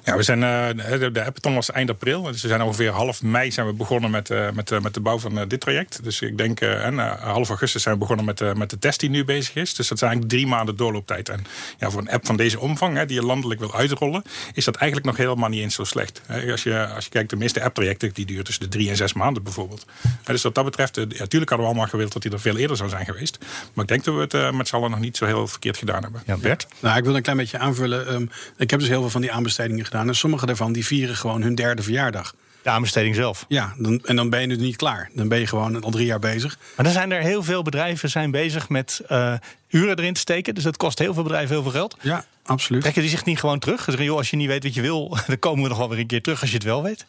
Ja, 0.04 0.16
we 0.16 0.22
zijn, 0.22 0.42
eh, 0.42 0.98
de, 0.98 1.10
de 1.10 1.24
Appathon 1.24 1.54
was 1.54 1.70
eind 1.70 1.90
april. 1.90 2.22
Dus 2.22 2.42
we 2.42 2.48
zijn 2.48 2.62
ongeveer 2.62 2.90
half 2.90 3.22
mei 3.22 3.50
zijn 3.50 3.66
we 3.66 3.72
begonnen 3.72 4.10
met, 4.10 4.30
eh, 4.30 4.50
met, 4.50 4.70
eh, 4.70 4.80
met 4.80 4.94
de 4.94 5.00
bouw 5.00 5.18
van 5.18 5.48
dit 5.48 5.60
traject. 5.60 6.04
Dus 6.04 6.20
ik 6.20 6.38
denk, 6.38 6.60
en 6.60 6.98
half 7.18 7.48
augustus 7.48 7.82
zijn 7.82 7.94
we 7.94 8.00
begonnen 8.00 8.24
met, 8.24 8.40
eh, 8.40 8.52
met 8.52 8.70
de 8.70 8.78
test 8.78 9.00
die 9.00 9.10
nu 9.10 9.24
bezig 9.24 9.54
is. 9.54 9.74
Dus 9.74 9.88
dat 9.88 9.98
zijn 9.98 10.10
eigenlijk 10.10 10.40
drie 10.40 10.46
maanden 10.56 10.76
doorlooptijd. 10.76 11.28
En 11.28 11.44
ja, 11.78 11.90
voor 11.90 12.00
een 12.00 12.10
app 12.10 12.26
van 12.26 12.36
deze 12.36 12.60
omvang, 12.60 12.96
hè, 12.96 13.06
die 13.06 13.16
je 13.20 13.26
landelijk 13.26 13.60
wil 13.60 13.74
uitrollen, 13.74 14.22
is 14.52 14.64
dat 14.64 14.76
eigenlijk 14.76 15.10
nog 15.10 15.26
helemaal 15.26 15.48
niet 15.48 15.60
eens 15.60 15.74
zo 15.74 15.84
slecht. 15.84 16.20
Hè, 16.26 16.50
Als 16.50 16.62
je, 16.62 16.86
als 16.86 17.04
je 17.04 17.10
kijkt, 17.10 17.30
de 17.30 17.36
meeste 17.36 17.62
app-trajecten 17.62 18.10
die 18.14 18.26
duren 18.26 18.44
tussen 18.44 18.62
de 18.62 18.68
drie 18.70 18.88
en 18.90 18.96
zes 18.96 19.12
maanden 19.12 19.42
bijvoorbeeld. 19.42 19.86
Hè, 20.24 20.32
Dus 20.32 20.42
wat 20.42 20.54
dat 20.54 20.64
betreft, 20.64 20.96
ja, 20.96 21.02
natuurlijk 21.02 21.30
hadden 21.30 21.58
we 21.58 21.64
allemaal 21.64 21.86
gewild 21.86 22.12
dat 22.12 22.22
die 22.22 22.30
er 22.32 22.40
veel 22.40 22.56
eerder 22.56 22.76
zou 22.76 22.88
zijn 22.88 23.04
geweest. 23.04 23.38
Maar 23.72 23.84
ik 23.84 23.90
denk 23.90 24.04
dat 24.04 24.14
we 24.14 24.38
het 24.38 24.54
met 24.54 24.68
z'n 24.68 24.74
allen 24.76 24.90
nog 24.90 25.00
niet 25.00 25.16
zo 25.16 25.24
heel 25.26 25.46
verkeerd 25.48 25.76
gedaan 25.76 26.02
hebben. 26.02 26.22
Ja, 26.26 26.36
Bert? 26.36 26.66
Nou, 26.80 26.96
ik 26.98 27.04
wil 27.04 27.16
een 27.16 27.22
klein 27.22 27.36
beetje 27.36 27.58
aanvullen. 27.58 28.08
Ehm, 28.08 28.26
ik 28.56 28.70
heb 28.70 28.80
dus 28.80 28.88
heel 28.88 29.00
veel 29.00 29.10
van 29.10 29.20
die 29.20 29.32
aanbestedingen 29.32 29.81
gedaan. 29.84 30.08
En 30.08 30.14
sommige 30.14 30.46
daarvan 30.46 30.72
die 30.72 30.86
vieren 30.86 31.16
gewoon 31.16 31.42
hun 31.42 31.54
derde 31.54 31.82
verjaardag. 31.82 32.34
De 32.62 32.70
aanbesteding 32.70 33.14
zelf. 33.14 33.44
Ja, 33.48 33.74
dan, 33.78 34.00
en 34.04 34.16
dan 34.16 34.30
ben 34.30 34.40
je 34.40 34.46
nu 34.46 34.56
niet 34.56 34.76
klaar. 34.76 35.10
Dan 35.14 35.28
ben 35.28 35.38
je 35.38 35.46
gewoon 35.46 35.82
al 35.82 35.90
drie 35.90 36.06
jaar 36.06 36.18
bezig. 36.18 36.58
Maar 36.76 36.84
dan 36.84 36.94
zijn 36.94 37.12
er 37.12 37.20
heel 37.20 37.42
veel 37.42 37.62
bedrijven 37.62 38.10
zijn 38.10 38.30
bezig 38.30 38.68
met 38.68 39.00
eh, 39.08 39.34
uren 39.68 39.98
erin 39.98 40.14
te 40.14 40.20
steken. 40.20 40.54
Dus 40.54 40.64
dat 40.64 40.76
kost 40.76 40.98
heel 40.98 41.14
veel 41.14 41.22
bedrijven 41.22 41.54
heel 41.54 41.62
veel 41.62 41.72
geld. 41.72 41.96
Ja, 42.00 42.24
absoluut. 42.42 42.80
Trekken 42.80 43.02
die 43.02 43.10
zich 43.10 43.24
niet 43.24 43.40
gewoon 43.40 43.58
terug? 43.58 43.84
Zeggen, 43.84 44.04
joh, 44.04 44.16
als 44.16 44.30
je 44.30 44.36
niet 44.36 44.46
weet 44.46 44.62
wat 44.62 44.74
je 44.74 44.80
wil, 44.80 45.16
dan 45.26 45.38
komen 45.38 45.62
we 45.62 45.68
nog 45.68 45.78
wel 45.78 45.88
weer 45.88 45.98
een 45.98 46.06
keer 46.06 46.22
terug 46.22 46.40
als 46.40 46.50
je 46.50 46.56
het 46.56 46.64
wel 46.64 46.82
weet. 46.82 47.04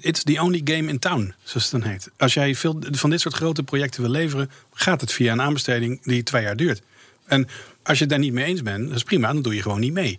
It's 0.00 0.22
the 0.22 0.40
only 0.40 0.60
game 0.64 0.88
in 0.90 0.98
town, 0.98 1.34
zoals 1.42 1.70
het 1.70 1.82
dan 1.82 1.90
heet. 1.90 2.10
Als 2.16 2.34
jij 2.34 2.54
veel 2.54 2.82
van 2.90 3.10
dit 3.10 3.20
soort 3.20 3.34
grote 3.34 3.62
projecten 3.62 4.02
wil 4.02 4.10
leveren, 4.10 4.50
gaat 4.72 5.00
het 5.00 5.12
via 5.12 5.32
een 5.32 5.42
aanbesteding 5.42 6.02
die 6.02 6.22
twee 6.22 6.42
jaar 6.42 6.56
duurt. 6.56 6.82
En 7.26 7.48
als 7.82 7.96
je 7.98 8.04
het 8.04 8.12
daar 8.12 8.18
niet 8.18 8.32
mee 8.32 8.44
eens 8.44 8.62
bent, 8.62 8.86
dat 8.86 8.96
is 8.96 9.02
prima, 9.02 9.32
dan 9.32 9.42
doe 9.42 9.54
je 9.54 9.62
gewoon 9.62 9.80
niet 9.80 9.92
mee. 9.92 10.18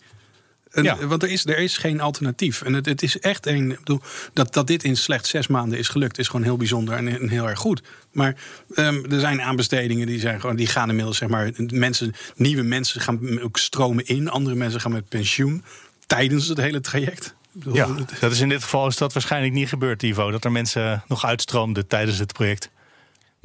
En, 0.76 0.84
Ja. 0.84 1.08
Want 1.08 1.24
er 1.24 1.30
is, 1.30 1.46
er 1.46 1.58
is 1.58 1.78
geen 1.78 2.02
alternatief. 2.02 2.62
En 2.62 2.74
het, 2.74 2.86
het 2.86 3.04
is 3.04 3.20
echt 3.20 3.46
een. 3.46 3.68
bedoel, 3.68 4.02
dat, 4.34 4.54
dat 4.54 4.68
dit 4.68 4.84
in 4.84 4.98
slechts 4.98 5.30
zes 5.30 5.48
maanden 5.48 5.80
is 5.80 5.88
gelukt, 5.88 6.18
is 6.18 6.28
gewoon 6.28 6.46
heel 6.46 6.58
bijzonder 6.58 6.96
en, 6.96 7.08
en 7.08 7.30
heel 7.30 7.50
erg 7.50 7.60
goed. 7.60 7.82
Maar 8.12 8.36
ehm, 8.76 9.12
er 9.12 9.20
zijn 9.20 9.42
aanbestedingen 9.42 10.08
die, 10.08 10.20
zijn 10.20 10.40
gewoon, 10.40 10.56
die 10.56 10.68
gaan 10.68 10.90
inmiddels, 10.90 11.18
zeg 11.18 11.30
maar, 11.30 11.52
mensen, 11.58 12.14
nieuwe 12.36 12.64
mensen 12.64 13.02
gaan 13.02 13.42
ook 13.42 13.58
stromen 13.58 14.06
in, 14.06 14.30
andere 14.30 14.56
mensen 14.56 14.82
gaan 14.82 14.92
met 14.92 15.10
pensioen 15.10 15.64
tijdens 16.08 16.48
het 16.48 16.58
hele 16.58 16.82
traject. 16.82 17.36
Ja, 17.74 17.88
dat 18.20 18.32
is 18.32 18.40
in 18.40 18.50
dit 18.50 18.64
geval 18.64 18.88
is 18.88 18.98
dat 18.98 19.14
waarschijnlijk 19.14 19.54
niet 19.54 19.70
gebeurd, 19.70 20.04
Ivo. 20.04 20.32
Dat 20.32 20.46
er 20.46 20.52
mensen 20.52 21.04
nog 21.08 21.26
uitstroomden 21.26 21.88
tijdens 21.88 22.20
het 22.20 22.34
project. 22.34 22.70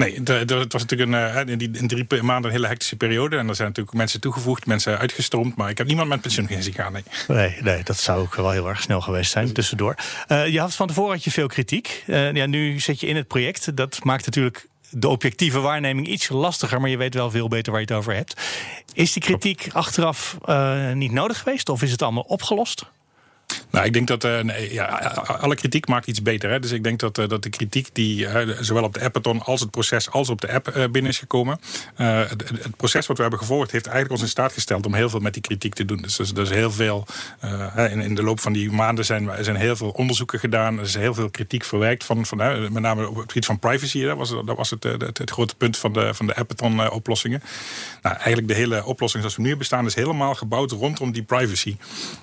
Nee, 0.00 0.20
het 0.24 0.72
was 0.72 0.82
natuurlijk 0.82 1.10
een, 1.10 1.46
eh, 1.46 1.52
in, 1.52 1.58
die, 1.58 1.70
in 1.72 1.88
drie 1.88 2.22
maanden 2.22 2.50
een 2.50 2.56
hele 2.56 2.66
hectische 2.66 2.96
periode. 2.96 3.36
En 3.36 3.48
er 3.48 3.54
zijn 3.54 3.68
natuurlijk 3.68 3.96
mensen 3.96 4.20
toegevoegd, 4.20 4.66
mensen 4.66 4.98
uitgestroomd. 4.98 5.56
Maar 5.56 5.70
ik 5.70 5.78
heb 5.78 5.86
niemand 5.86 6.08
met 6.08 6.20
pensioen 6.20 6.46
gezien 6.46 6.74
gaan. 6.74 6.92
Nee. 6.92 7.02
Nee, 7.28 7.56
nee, 7.60 7.82
dat 7.82 7.96
zou 7.96 8.20
ook 8.20 8.34
wel 8.34 8.50
heel 8.50 8.68
erg 8.68 8.82
snel 8.82 9.00
geweest 9.00 9.30
zijn, 9.30 9.52
tussendoor. 9.52 9.94
Eh, 10.26 10.46
je 10.46 10.60
had 10.60 10.74
van 10.74 10.86
tevoren 10.86 11.12
had 11.12 11.24
je 11.24 11.30
veel 11.30 11.46
kritiek. 11.46 12.04
Eh, 12.06 12.32
ja, 12.32 12.46
nu 12.46 12.80
zit 12.80 13.00
je 13.00 13.06
in 13.06 13.16
het 13.16 13.28
project. 13.28 13.76
Dat 13.76 14.04
maakt 14.04 14.24
natuurlijk 14.24 14.66
de 14.90 15.08
objectieve 15.08 15.60
waarneming 15.60 16.06
iets 16.06 16.28
lastiger... 16.28 16.80
maar 16.80 16.90
je 16.90 16.96
weet 16.96 17.14
wel 17.14 17.30
veel 17.30 17.48
beter 17.48 17.72
waar 17.72 17.80
je 17.80 17.86
het 17.86 17.96
over 17.96 18.14
hebt. 18.14 18.40
Is 18.92 19.12
die 19.12 19.22
kritiek 19.22 19.68
achteraf 19.72 20.38
niet 20.94 21.12
nodig 21.12 21.38
geweest? 21.38 21.68
Of 21.68 21.82
is 21.82 21.90
het 21.90 22.02
allemaal 22.02 22.22
opgelost? 22.22 22.84
Nou, 23.70 23.86
ik 23.86 23.92
denk 23.92 24.06
dat 24.06 24.24
eh, 24.24 24.72
ja, 24.72 24.86
alle 25.40 25.54
kritiek 25.54 25.88
maakt 25.88 26.06
iets 26.06 26.22
beter. 26.22 26.50
Hè? 26.50 26.60
Dus 26.60 26.70
ik 26.70 26.84
denk 26.84 27.00
dat, 27.00 27.18
eh, 27.18 27.28
dat 27.28 27.42
de 27.42 27.50
kritiek 27.50 27.88
die 27.92 28.26
zowel 28.60 28.82
op 28.84 28.94
de 28.94 29.00
appathon 29.00 29.42
als 29.42 29.60
het 29.60 29.70
proces 29.70 30.10
als 30.10 30.28
op 30.28 30.40
de 30.40 30.52
app 30.52 30.68
eh, 30.68 30.84
binnen 30.90 31.10
is 31.10 31.18
gekomen. 31.18 31.60
het, 31.94 32.48
het 32.48 32.76
proces 32.76 33.06
wat 33.06 33.16
we 33.16 33.22
hebben 33.22 33.40
gevolgd 33.40 33.70
heeft 33.70 33.86
eigenlijk 33.86 34.14
ons 34.14 34.22
in 34.22 34.28
staat 34.28 34.52
gesteld 34.52 34.86
om 34.86 34.94
heel 34.94 35.08
veel 35.08 35.20
met 35.20 35.32
die 35.32 35.42
kritiek 35.42 35.74
te 35.74 35.84
doen. 35.84 36.02
Dus 36.02 36.18
er 36.18 36.24
is, 36.24 36.30
er 36.30 36.42
is 36.42 36.50
heel 36.50 36.70
veel. 36.70 37.06
in, 37.76 38.00
in 38.00 38.14
de 38.14 38.22
loop 38.22 38.40
van 38.40 38.52
die 38.52 38.70
maanden 38.70 39.04
zijn, 39.04 39.30
zijn 39.40 39.56
heel 39.56 39.76
veel 39.76 39.90
onderzoeken 39.90 40.38
gedaan. 40.38 40.78
Er 40.78 40.84
is 40.84 40.94
heel 40.94 41.14
veel 41.14 41.30
kritiek 41.30 41.64
verwerkt 41.64 42.04
van, 42.04 42.26
van 42.26 42.38
met 42.72 42.82
name 42.82 43.08
op 43.08 43.16
het 43.16 43.28
gebied 43.28 43.46
van 43.46 43.58
privacy. 43.58 44.04
Dat 44.04 44.16
was, 44.16 44.30
dat 44.30 44.56
was 44.56 44.70
het, 44.70 44.82
het, 44.82 45.30
grote 45.30 45.56
punt 45.56 45.76
van 45.76 45.92
de, 45.92 46.14
van 46.14 46.26
de 46.26 46.34
appathon 46.34 46.90
oplossingen. 46.90 47.42
Nou, 48.02 48.16
eigenlijk 48.16 48.48
de 48.48 48.54
hele 48.54 48.84
oplossing 48.84 49.22
zoals 49.22 49.36
we 49.36 49.42
nu 49.42 49.56
bestaan 49.56 49.86
is 49.86 49.94
helemaal 49.94 50.34
gebouwd 50.34 50.70
rondom 50.70 51.12
die 51.12 51.22
privacy. 51.22 51.76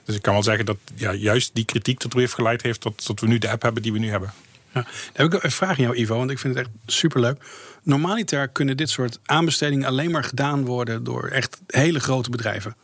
Dus 0.06 0.16
ik 0.16 0.22
kan 0.22 0.34
wel 0.34 0.44
zeggen 0.44 0.66
dat 0.66 0.78
ja, 0.96 1.14
juist 1.14 1.37
die 1.54 1.66
kritiek 1.66 2.04
ertoe 2.04 2.20
heeft 2.20 2.34
geleid 2.34 2.62
heeft 2.62 2.82
tot, 2.82 3.06
tot 3.06 3.20
we 3.20 3.28
nu 3.28 3.38
de 3.38 3.50
app 3.50 3.62
hebben 3.62 3.82
die 3.82 3.94
we 3.94 4.00
nu 4.00 4.10
hebben. 4.10 4.34
Ja, 4.74 4.82
dan 4.82 4.92
heb 5.14 5.34
ik 5.34 5.44
een 5.44 5.52
vraag 5.52 5.78
aan 5.78 5.84
jou, 5.84 5.96
Ivo, 5.98 6.18
want 6.18 6.32
ik 6.32 6.40
vind 6.40 6.56
het 6.56 6.66
echt 6.66 6.76
superleuk. 6.86 7.44
Normaliter 7.84 8.48
kunnen 8.48 8.78
dit 8.78 8.90
soort 8.90 9.20
aanbestedingen 9.26 9.88
alleen 9.88 10.12
maar 10.12 10.24
gedaan 10.24 10.66
worden 10.66 11.04
door 11.04 11.28
echt 11.28 11.60
hele 11.68 12.00
grote 12.00 12.30
bedrijven. 12.30 12.76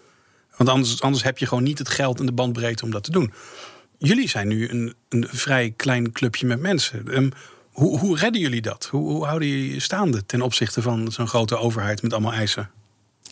Want 0.57 0.69
anders, 0.69 1.01
anders 1.01 1.23
heb 1.23 1.37
je 1.37 1.45
gewoon 1.45 1.63
niet 1.63 1.77
het 1.77 1.89
geld 1.89 2.19
en 2.19 2.25
de 2.25 2.31
bandbreedte 2.31 2.83
om 2.83 2.91
dat 2.91 3.03
te 3.03 3.11
doen. 3.11 3.33
Jullie 3.97 4.29
zijn 4.29 4.47
nu 4.47 4.69
een, 4.69 4.93
een 5.09 5.27
vrij 5.29 5.73
klein 5.75 6.11
clubje 6.11 6.45
met 6.45 6.59
mensen. 6.59 7.07
Ehm, 7.07 7.29
hoe, 7.71 7.99
hoe 7.99 8.17
redden 8.17 8.41
jullie 8.41 8.61
dat? 8.61 8.87
Hoe, 8.91 9.09
hoe 9.11 9.25
houden 9.25 9.47
jullie 9.47 9.79
staande 9.79 10.25
ten 10.25 10.41
opzichte 10.41 10.81
van 10.81 11.11
zo'n 11.11 11.27
grote 11.27 11.57
overheid 11.57 12.01
met 12.01 12.13
allemaal 12.13 12.33
eisen? 12.33 12.69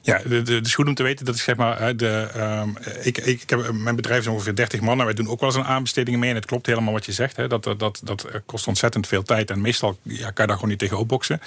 Ja, 0.01 0.22
de, 0.25 0.41
de 0.41 0.74
goed 0.74 0.88
om 0.88 0.93
te 0.93 1.03
weten 1.03 1.25
dat 1.25 1.36
ik 1.36 1.41
zeg 1.41 1.55
maar, 1.55 1.96
de, 1.96 2.27
um, 2.38 2.77
ik, 3.01 3.17
ik, 3.17 3.50
heb, 3.50 3.72
mijn 3.72 3.96
bedrijf 3.96 4.20
is 4.20 4.27
ongeveer 4.27 4.55
30 4.55 4.81
man 4.81 5.00
en 5.00 5.05
wij 5.05 5.13
doen 5.13 5.29
ook 5.29 5.39
wel 5.39 5.50
eens 5.50 5.58
een 5.58 5.65
aanbestedingen 5.65 6.20
mee. 6.20 6.29
En 6.29 6.36
het 6.36 6.46
klopt 6.46 6.65
helemaal 6.65 6.93
wat 6.93 7.05
je 7.05 7.12
zegt. 7.12 7.36
Hè, 7.36 7.48
dat, 7.48 7.63
dat, 7.63 8.01
dat 8.03 8.27
kost 8.46 8.67
ontzettend 8.67 9.08
veel 9.08 9.24
tijd 9.24 9.50
en 9.51 9.62
meestal 9.62 9.98
ja, 10.01 10.31
kan 10.31 10.34
je 10.36 10.46
daar 10.46 10.55
gewoon 10.55 10.70
niet 10.70 10.79
tegen 10.79 10.98
opboksen. 10.98 11.41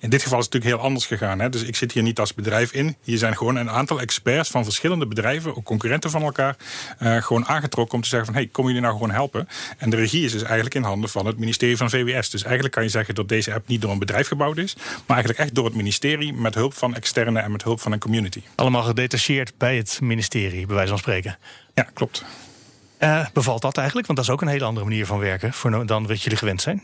In 0.00 0.10
dit 0.10 0.22
geval 0.22 0.38
is 0.38 0.44
het 0.44 0.54
natuurlijk 0.54 0.80
heel 0.80 0.90
anders 0.90 1.06
gegaan. 1.06 1.38
Hè. 1.38 1.48
Dus 1.48 1.62
ik 1.62 1.76
zit 1.76 1.92
hier 1.92 2.02
niet 2.02 2.18
als 2.18 2.34
bedrijf 2.34 2.72
in. 2.72 2.96
Hier 3.02 3.18
zijn 3.18 3.36
gewoon 3.36 3.56
een 3.56 3.70
aantal 3.70 4.00
experts 4.00 4.50
van 4.50 4.64
verschillende 4.64 5.06
bedrijven, 5.06 5.56
ook 5.56 5.64
concurrenten 5.64 6.10
van 6.10 6.22
elkaar, 6.22 6.56
uh, 7.02 7.22
gewoon 7.22 7.46
aangetrokken 7.46 7.94
om 7.94 8.02
te 8.02 8.08
zeggen 8.08 8.32
van 8.32 8.42
hey, 8.42 8.48
kom 8.52 8.66
jullie 8.66 8.80
nou 8.80 8.92
gewoon 8.92 9.10
helpen? 9.10 9.48
En 9.78 9.90
de 9.90 9.96
regie 9.96 10.24
is 10.24 10.32
dus 10.32 10.42
eigenlijk 10.42 10.74
in 10.74 10.82
handen 10.82 11.10
van 11.10 11.26
het 11.26 11.38
ministerie 11.38 11.76
van 11.76 11.90
VWS. 11.90 12.30
Dus 12.30 12.42
eigenlijk 12.42 12.74
kan 12.74 12.82
je 12.82 12.88
zeggen 12.88 13.14
dat 13.14 13.28
deze 13.28 13.54
app 13.54 13.68
niet 13.68 13.80
door 13.80 13.90
een 13.90 13.98
bedrijf 13.98 14.28
gebouwd 14.28 14.56
is, 14.56 14.74
maar 14.76 15.16
eigenlijk 15.16 15.38
echt 15.38 15.54
door 15.54 15.64
het 15.64 15.74
ministerie 15.74 16.32
met 16.32 16.54
hulp 16.54 16.74
van 16.74 16.94
externe 16.94 17.40
en 17.40 17.52
met 17.52 17.62
hulp 17.62 17.80
van 17.80 17.92
community. 17.98 18.42
Allemaal 18.54 18.82
gedetacheerd 18.82 19.58
bij 19.58 19.76
het 19.76 19.98
ministerie, 20.02 20.66
bij 20.66 20.74
wijze 20.74 20.90
van 20.90 20.98
spreken. 20.98 21.38
Ja, 21.74 21.82
klopt. 21.82 22.24
Uh, 22.98 23.26
bevalt 23.32 23.62
dat 23.62 23.76
eigenlijk? 23.76 24.06
Want 24.06 24.18
dat 24.18 24.28
is 24.28 24.34
ook 24.34 24.42
een 24.42 24.48
hele 24.48 24.64
andere 24.64 24.86
manier 24.86 25.06
van 25.06 25.18
werken 25.18 25.52
voor 25.52 25.86
dan 25.86 26.06
wat 26.06 26.22
jullie 26.22 26.38
gewend 26.38 26.62
zijn. 26.62 26.82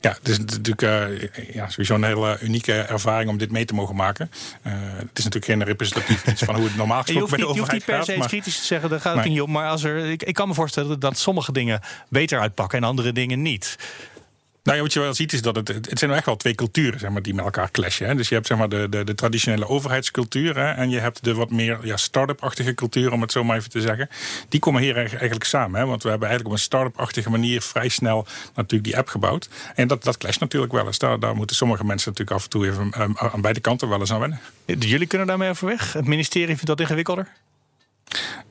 Ja, 0.00 0.16
het 0.18 0.28
is 0.28 0.38
natuurlijk 0.38 0.82
uh, 0.82 1.54
ja, 1.54 1.68
sowieso 1.68 1.94
een 1.94 2.04
hele 2.04 2.38
unieke 2.40 2.72
ervaring 2.72 3.30
om 3.30 3.38
dit 3.38 3.50
mee 3.50 3.64
te 3.64 3.74
mogen 3.74 3.96
maken. 3.96 4.30
Uh, 4.66 4.72
het 4.96 5.18
is 5.18 5.24
natuurlijk 5.24 5.44
geen 5.44 5.64
representatief 5.64 6.26
iets 6.26 6.42
van 6.42 6.54
hoe 6.54 6.64
het 6.64 6.76
normaal 6.76 7.02
gesproken 7.02 7.30
bij 7.30 7.38
de 7.38 7.46
overheid 7.46 7.84
gaat. 7.84 7.86
Je 7.86 7.96
hoeft 7.96 8.08
niet 8.08 8.16
per 8.16 8.24
se 8.24 8.28
kritisch 8.28 8.58
te 8.58 8.64
zeggen, 8.64 8.90
daar 8.90 9.00
gaat 9.00 9.16
het 9.16 9.24
niet 9.24 9.40
om. 9.40 9.50
Maar 9.50 9.68
als 9.68 9.82
er, 9.82 10.10
ik, 10.10 10.22
ik 10.22 10.34
kan 10.34 10.48
me 10.48 10.54
voorstellen 10.54 11.00
dat 11.00 11.18
sommige 11.18 11.52
dingen 11.52 11.80
beter 12.08 12.40
uitpakken 12.40 12.78
en 12.78 12.84
andere 12.84 13.12
dingen 13.12 13.42
niet. 13.42 13.76
Nou 14.70 14.82
ja, 14.82 14.88
wat 14.88 14.96
je 14.96 15.00
wel 15.04 15.14
ziet 15.14 15.32
is 15.32 15.42
dat 15.42 15.56
het, 15.56 15.68
het 15.68 15.98
zijn 15.98 16.10
echt 16.10 16.26
wel 16.26 16.36
twee 16.36 16.54
culturen 16.54 16.98
zeg 16.98 17.10
maar, 17.10 17.22
die 17.22 17.34
met 17.34 17.44
elkaar 17.44 17.70
clashen. 17.70 18.06
Hè. 18.06 18.14
Dus 18.14 18.28
je 18.28 18.34
hebt 18.34 18.46
zeg 18.46 18.58
maar, 18.58 18.68
de, 18.68 18.86
de, 18.88 19.04
de 19.04 19.14
traditionele 19.14 19.68
overheidscultuur 19.68 20.56
hè, 20.56 20.70
en 20.70 20.90
je 20.90 20.98
hebt 20.98 21.24
de 21.24 21.34
wat 21.34 21.50
meer 21.50 21.78
ja, 21.82 21.96
start-up-achtige 21.96 22.74
cultuur, 22.74 23.12
om 23.12 23.20
het 23.20 23.32
zo 23.32 23.44
maar 23.44 23.56
even 23.56 23.70
te 23.70 23.80
zeggen. 23.80 24.08
Die 24.48 24.60
komen 24.60 24.82
hier 24.82 24.96
eigenlijk 24.96 25.44
samen. 25.44 25.80
Hè, 25.80 25.86
want 25.86 26.02
we 26.02 26.08
hebben 26.08 26.28
eigenlijk 26.28 26.56
op 26.56 26.60
een 26.60 26.66
start-up-achtige 26.66 27.30
manier 27.30 27.62
vrij 27.62 27.88
snel 27.88 28.26
natuurlijk 28.54 28.84
die 28.84 28.98
app 28.98 29.08
gebouwd. 29.08 29.48
En 29.74 29.88
dat, 29.88 30.04
dat 30.04 30.16
clasht 30.16 30.40
natuurlijk 30.40 30.72
wel 30.72 30.86
eens. 30.86 30.98
Daar, 30.98 31.20
daar 31.20 31.34
moeten 31.36 31.56
sommige 31.56 31.84
mensen 31.84 32.10
natuurlijk 32.10 32.36
af 32.36 32.44
en 32.44 32.50
toe 32.50 32.66
even 32.66 33.00
um, 33.00 33.14
aan 33.16 33.40
beide 33.40 33.60
kanten 33.60 33.88
wel 33.88 34.00
eens 34.00 34.12
aan 34.12 34.20
wennen. 34.20 34.40
Jullie 34.64 35.06
kunnen 35.06 35.26
daarmee 35.26 35.50
overweg? 35.50 35.92
Het 35.92 36.06
ministerie 36.06 36.46
vindt 36.46 36.66
dat 36.66 36.80
ingewikkelder? 36.80 37.28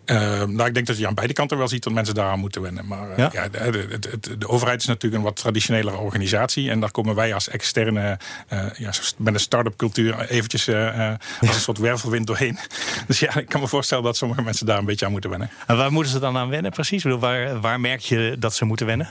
Uh, 0.06 0.44
nou, 0.44 0.66
ik 0.66 0.74
denk 0.74 0.88
dat 0.88 0.98
je 0.98 1.08
aan 1.08 1.14
beide 1.14 1.34
kanten 1.34 1.58
wel 1.58 1.68
ziet 1.68 1.84
dat 1.84 1.94
mensen 1.94 2.16
daaraan 2.16 2.40
moeten 2.40 2.62
wennen. 2.62 2.88
Maar 2.88 3.10
uh, 3.10 3.18
ja? 3.18 3.30
ja 3.34 3.50
de, 3.50 4.00
de, 4.00 4.20
de, 4.20 4.38
de, 4.38 4.48
overheid 4.48 4.82
is 4.82 4.88
natuurlijk 4.88 5.16
een 5.16 5.28
wat 5.28 5.36
traditionelere 5.36 5.98
organisatie. 5.98 6.70
En 6.70 6.80
daar 6.80 6.92
komen 6.92 7.16
wij 7.16 7.34
als 7.34 7.50
externe, 7.50 8.20
uh, 8.54 8.66
ja, 8.78 8.92
met 9.18 9.34
een 9.34 9.40
start-up 9.40 9.76
cultuur, 9.76 10.30
eventjes 10.30 10.70
als 10.70 11.56
een 11.56 11.62
soort 11.62 11.78
wervelwind 11.78 12.28
doorheen. 12.28 12.58
Dus 13.08 13.20
ja, 13.20 13.36
ik 13.36 13.50
kan 13.50 13.62
me 13.62 13.68
voorstellen 13.68 14.04
dat 14.04 14.18
sommige 14.18 14.42
mensen 14.42 14.66
daar 14.66 14.78
een 14.78 14.86
beetje 14.86 15.06
aan 15.06 15.12
moeten 15.12 15.30
wennen. 15.30 15.50
En 15.68 15.78
waar 15.78 15.92
moeten 15.92 16.12
ze 16.12 16.20
dan 16.20 16.38
aan 16.38 16.50
wennen 16.50 16.72
precies? 16.72 17.04
Waar, 17.04 17.62
waar 17.62 17.80
merk 17.80 18.00
je 18.00 18.36
dat 18.40 18.56
ze 18.56 18.66
moeten 18.66 18.86
wennen? 18.86 19.10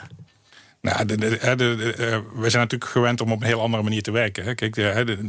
Nou, 0.81 0.99
uh, 1.01 1.17
we 2.35 2.51
zijn 2.51 2.63
natuurlijk 2.63 2.91
gewend 2.91 3.21
om 3.21 3.33
op 3.33 3.41
een 3.41 3.47
heel 3.47 3.61
andere 3.61 3.83
manier 3.83 4.03
te 4.03 4.11
werken. 4.11 4.45
Hè. 4.45 4.55
Kijk, 4.55 4.77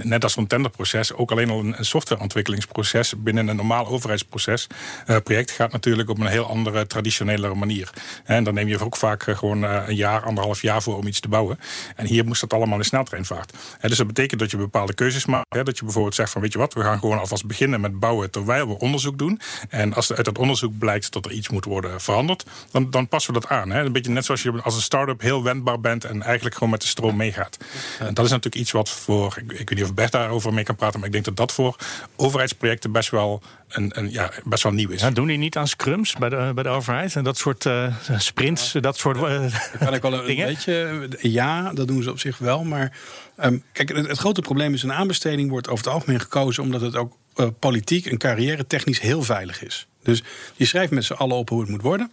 net 0.03 0.23
als 0.23 0.33
zo'n 0.33 0.47
tenderproces, 0.47 1.13
ook 1.13 1.31
alleen 1.31 1.49
al 1.49 1.59
een 1.59 1.75
softwareontwikkelingsproces 1.79 3.13
binnen 3.17 3.47
een 3.47 3.55
normaal 3.55 3.87
overheidsproces. 3.87 4.67
Uh, 5.07 5.17
project 5.23 5.51
gaat 5.51 5.71
natuurlijk 5.71 6.09
op 6.09 6.19
een 6.19 6.27
heel 6.27 6.45
andere, 6.45 6.87
traditionelere 6.87 7.55
manier. 7.55 7.89
En 8.23 8.43
dan 8.43 8.53
neem 8.53 8.67
je 8.67 8.79
ook 8.79 8.95
vaak 8.95 9.23
gewoon 9.23 9.61
een 9.61 9.95
jaar, 9.95 10.23
anderhalf 10.23 10.61
jaar 10.61 10.81
voor 10.81 10.97
om 10.97 11.07
iets 11.07 11.19
te 11.19 11.27
bouwen. 11.27 11.59
En 11.95 12.05
hier 12.05 12.25
moest 12.25 12.41
dat 12.41 12.53
allemaal 12.53 12.77
in 12.77 12.85
sneltreinvaart. 12.85 13.53
dus 13.81 13.97
dat 13.97 14.07
betekent 14.07 14.39
dat 14.39 14.51
je 14.51 14.57
bepaalde 14.57 14.93
keuzes 14.93 15.25
maakt. 15.25 15.55
Hè, 15.55 15.63
dat 15.63 15.77
je 15.77 15.83
bijvoorbeeld 15.83 16.15
zegt 16.15 16.31
van 16.31 16.41
weet 16.41 16.53
je 16.53 16.59
wat, 16.59 16.73
we 16.73 16.81
gaan 16.81 16.99
gewoon 16.99 17.19
alvast 17.19 17.45
beginnen 17.45 17.81
met 17.81 17.99
bouwen 17.99 18.31
terwijl 18.31 18.67
we 18.67 18.79
onderzoek 18.79 19.17
doen. 19.17 19.39
En 19.69 19.93
als 19.93 20.13
uit 20.13 20.25
dat 20.25 20.37
onderzoek 20.37 20.77
blijkt 20.77 21.11
dat 21.11 21.25
er 21.25 21.31
iets 21.31 21.49
moet 21.49 21.65
worden 21.65 22.01
veranderd, 22.01 22.45
dan, 22.71 22.89
dan 22.89 23.07
passen 23.07 23.33
we 23.33 23.39
dat 23.39 23.49
aan. 23.49 23.71
Hè. 23.71 23.83
Een 23.83 23.91
beetje 23.91 24.11
net 24.11 24.25
zoals 24.25 24.43
je 24.43 24.61
als 24.61 24.75
een 24.75 24.81
start-up 24.81 25.21
heel 25.39 25.53
wendbaar 25.53 25.79
bent 25.79 26.03
en 26.03 26.21
eigenlijk 26.21 26.55
gewoon 26.55 26.69
met 26.69 26.81
de 26.81 26.87
stroom 26.87 27.15
meegaat. 27.15 27.57
En 27.99 28.13
dat 28.13 28.25
is 28.25 28.31
natuurlijk 28.31 28.61
iets 28.61 28.71
wat 28.71 28.89
voor, 28.89 29.37
ik, 29.37 29.69
weet 29.69 29.69
niet 29.69 29.83
of 29.83 29.93
Bert 29.93 30.11
daarover 30.11 30.53
mee 30.53 30.63
kan 30.63 30.75
praten, 30.75 30.99
maar 30.99 31.07
ik 31.07 31.13
denk 31.13 31.25
dat 31.25 31.35
dat 31.35 31.51
voor 31.51 31.75
overheidsprojecten 32.15 32.91
best 32.91 33.09
wel, 33.09 33.41
een, 33.69 33.91
een 33.97 34.11
ja, 34.11 34.31
best 34.43 34.63
wel 34.63 34.71
nieuw 34.71 34.89
is. 34.89 35.01
Ja, 35.01 35.11
doen 35.11 35.27
die 35.27 35.37
niet 35.37 35.57
aan 35.57 35.67
scrums 35.67 36.15
bij 36.15 36.29
de, 36.29 36.51
bij 36.55 36.63
de 36.63 36.69
overheid 36.69 37.15
en 37.15 37.23
dat 37.23 37.37
soort 37.37 37.65
uh, 37.65 37.93
sprints, 38.17 38.71
dat 38.71 38.97
soort 38.97 39.17
uh, 39.17 39.53
kan 39.79 39.93
ik 39.93 40.01
wel 40.01 40.13
een, 40.13 40.25
dingen? 40.25 40.47
beetje, 40.47 41.07
ja, 41.21 41.73
dat 41.73 41.87
doen 41.87 42.03
ze 42.03 42.11
op 42.11 42.19
zich 42.19 42.37
wel, 42.37 42.63
maar 42.63 42.97
um, 43.43 43.63
kijk, 43.71 43.89
het, 43.89 44.07
het, 44.07 44.17
grote 44.17 44.41
probleem 44.41 44.73
is 44.73 44.83
een 44.83 44.93
aanbesteding 44.93 45.49
wordt 45.49 45.69
over 45.69 45.85
het 45.85 45.93
algemeen 45.93 46.19
gekozen 46.19 46.63
omdat 46.63 46.81
het 46.81 46.95
ook 46.95 47.17
uh, 47.35 47.47
politiek 47.59 48.05
en 48.05 48.17
carrière 48.17 48.67
technisch 48.67 48.99
heel 48.99 49.23
veilig 49.23 49.63
is. 49.63 49.87
Dus 50.03 50.23
je 50.55 50.65
schrijft 50.65 50.91
met 50.91 51.03
z'n 51.03 51.13
allen 51.13 51.37
op 51.37 51.49
hoe 51.49 51.61
het 51.61 51.69
moet 51.69 51.81
worden. 51.81 52.11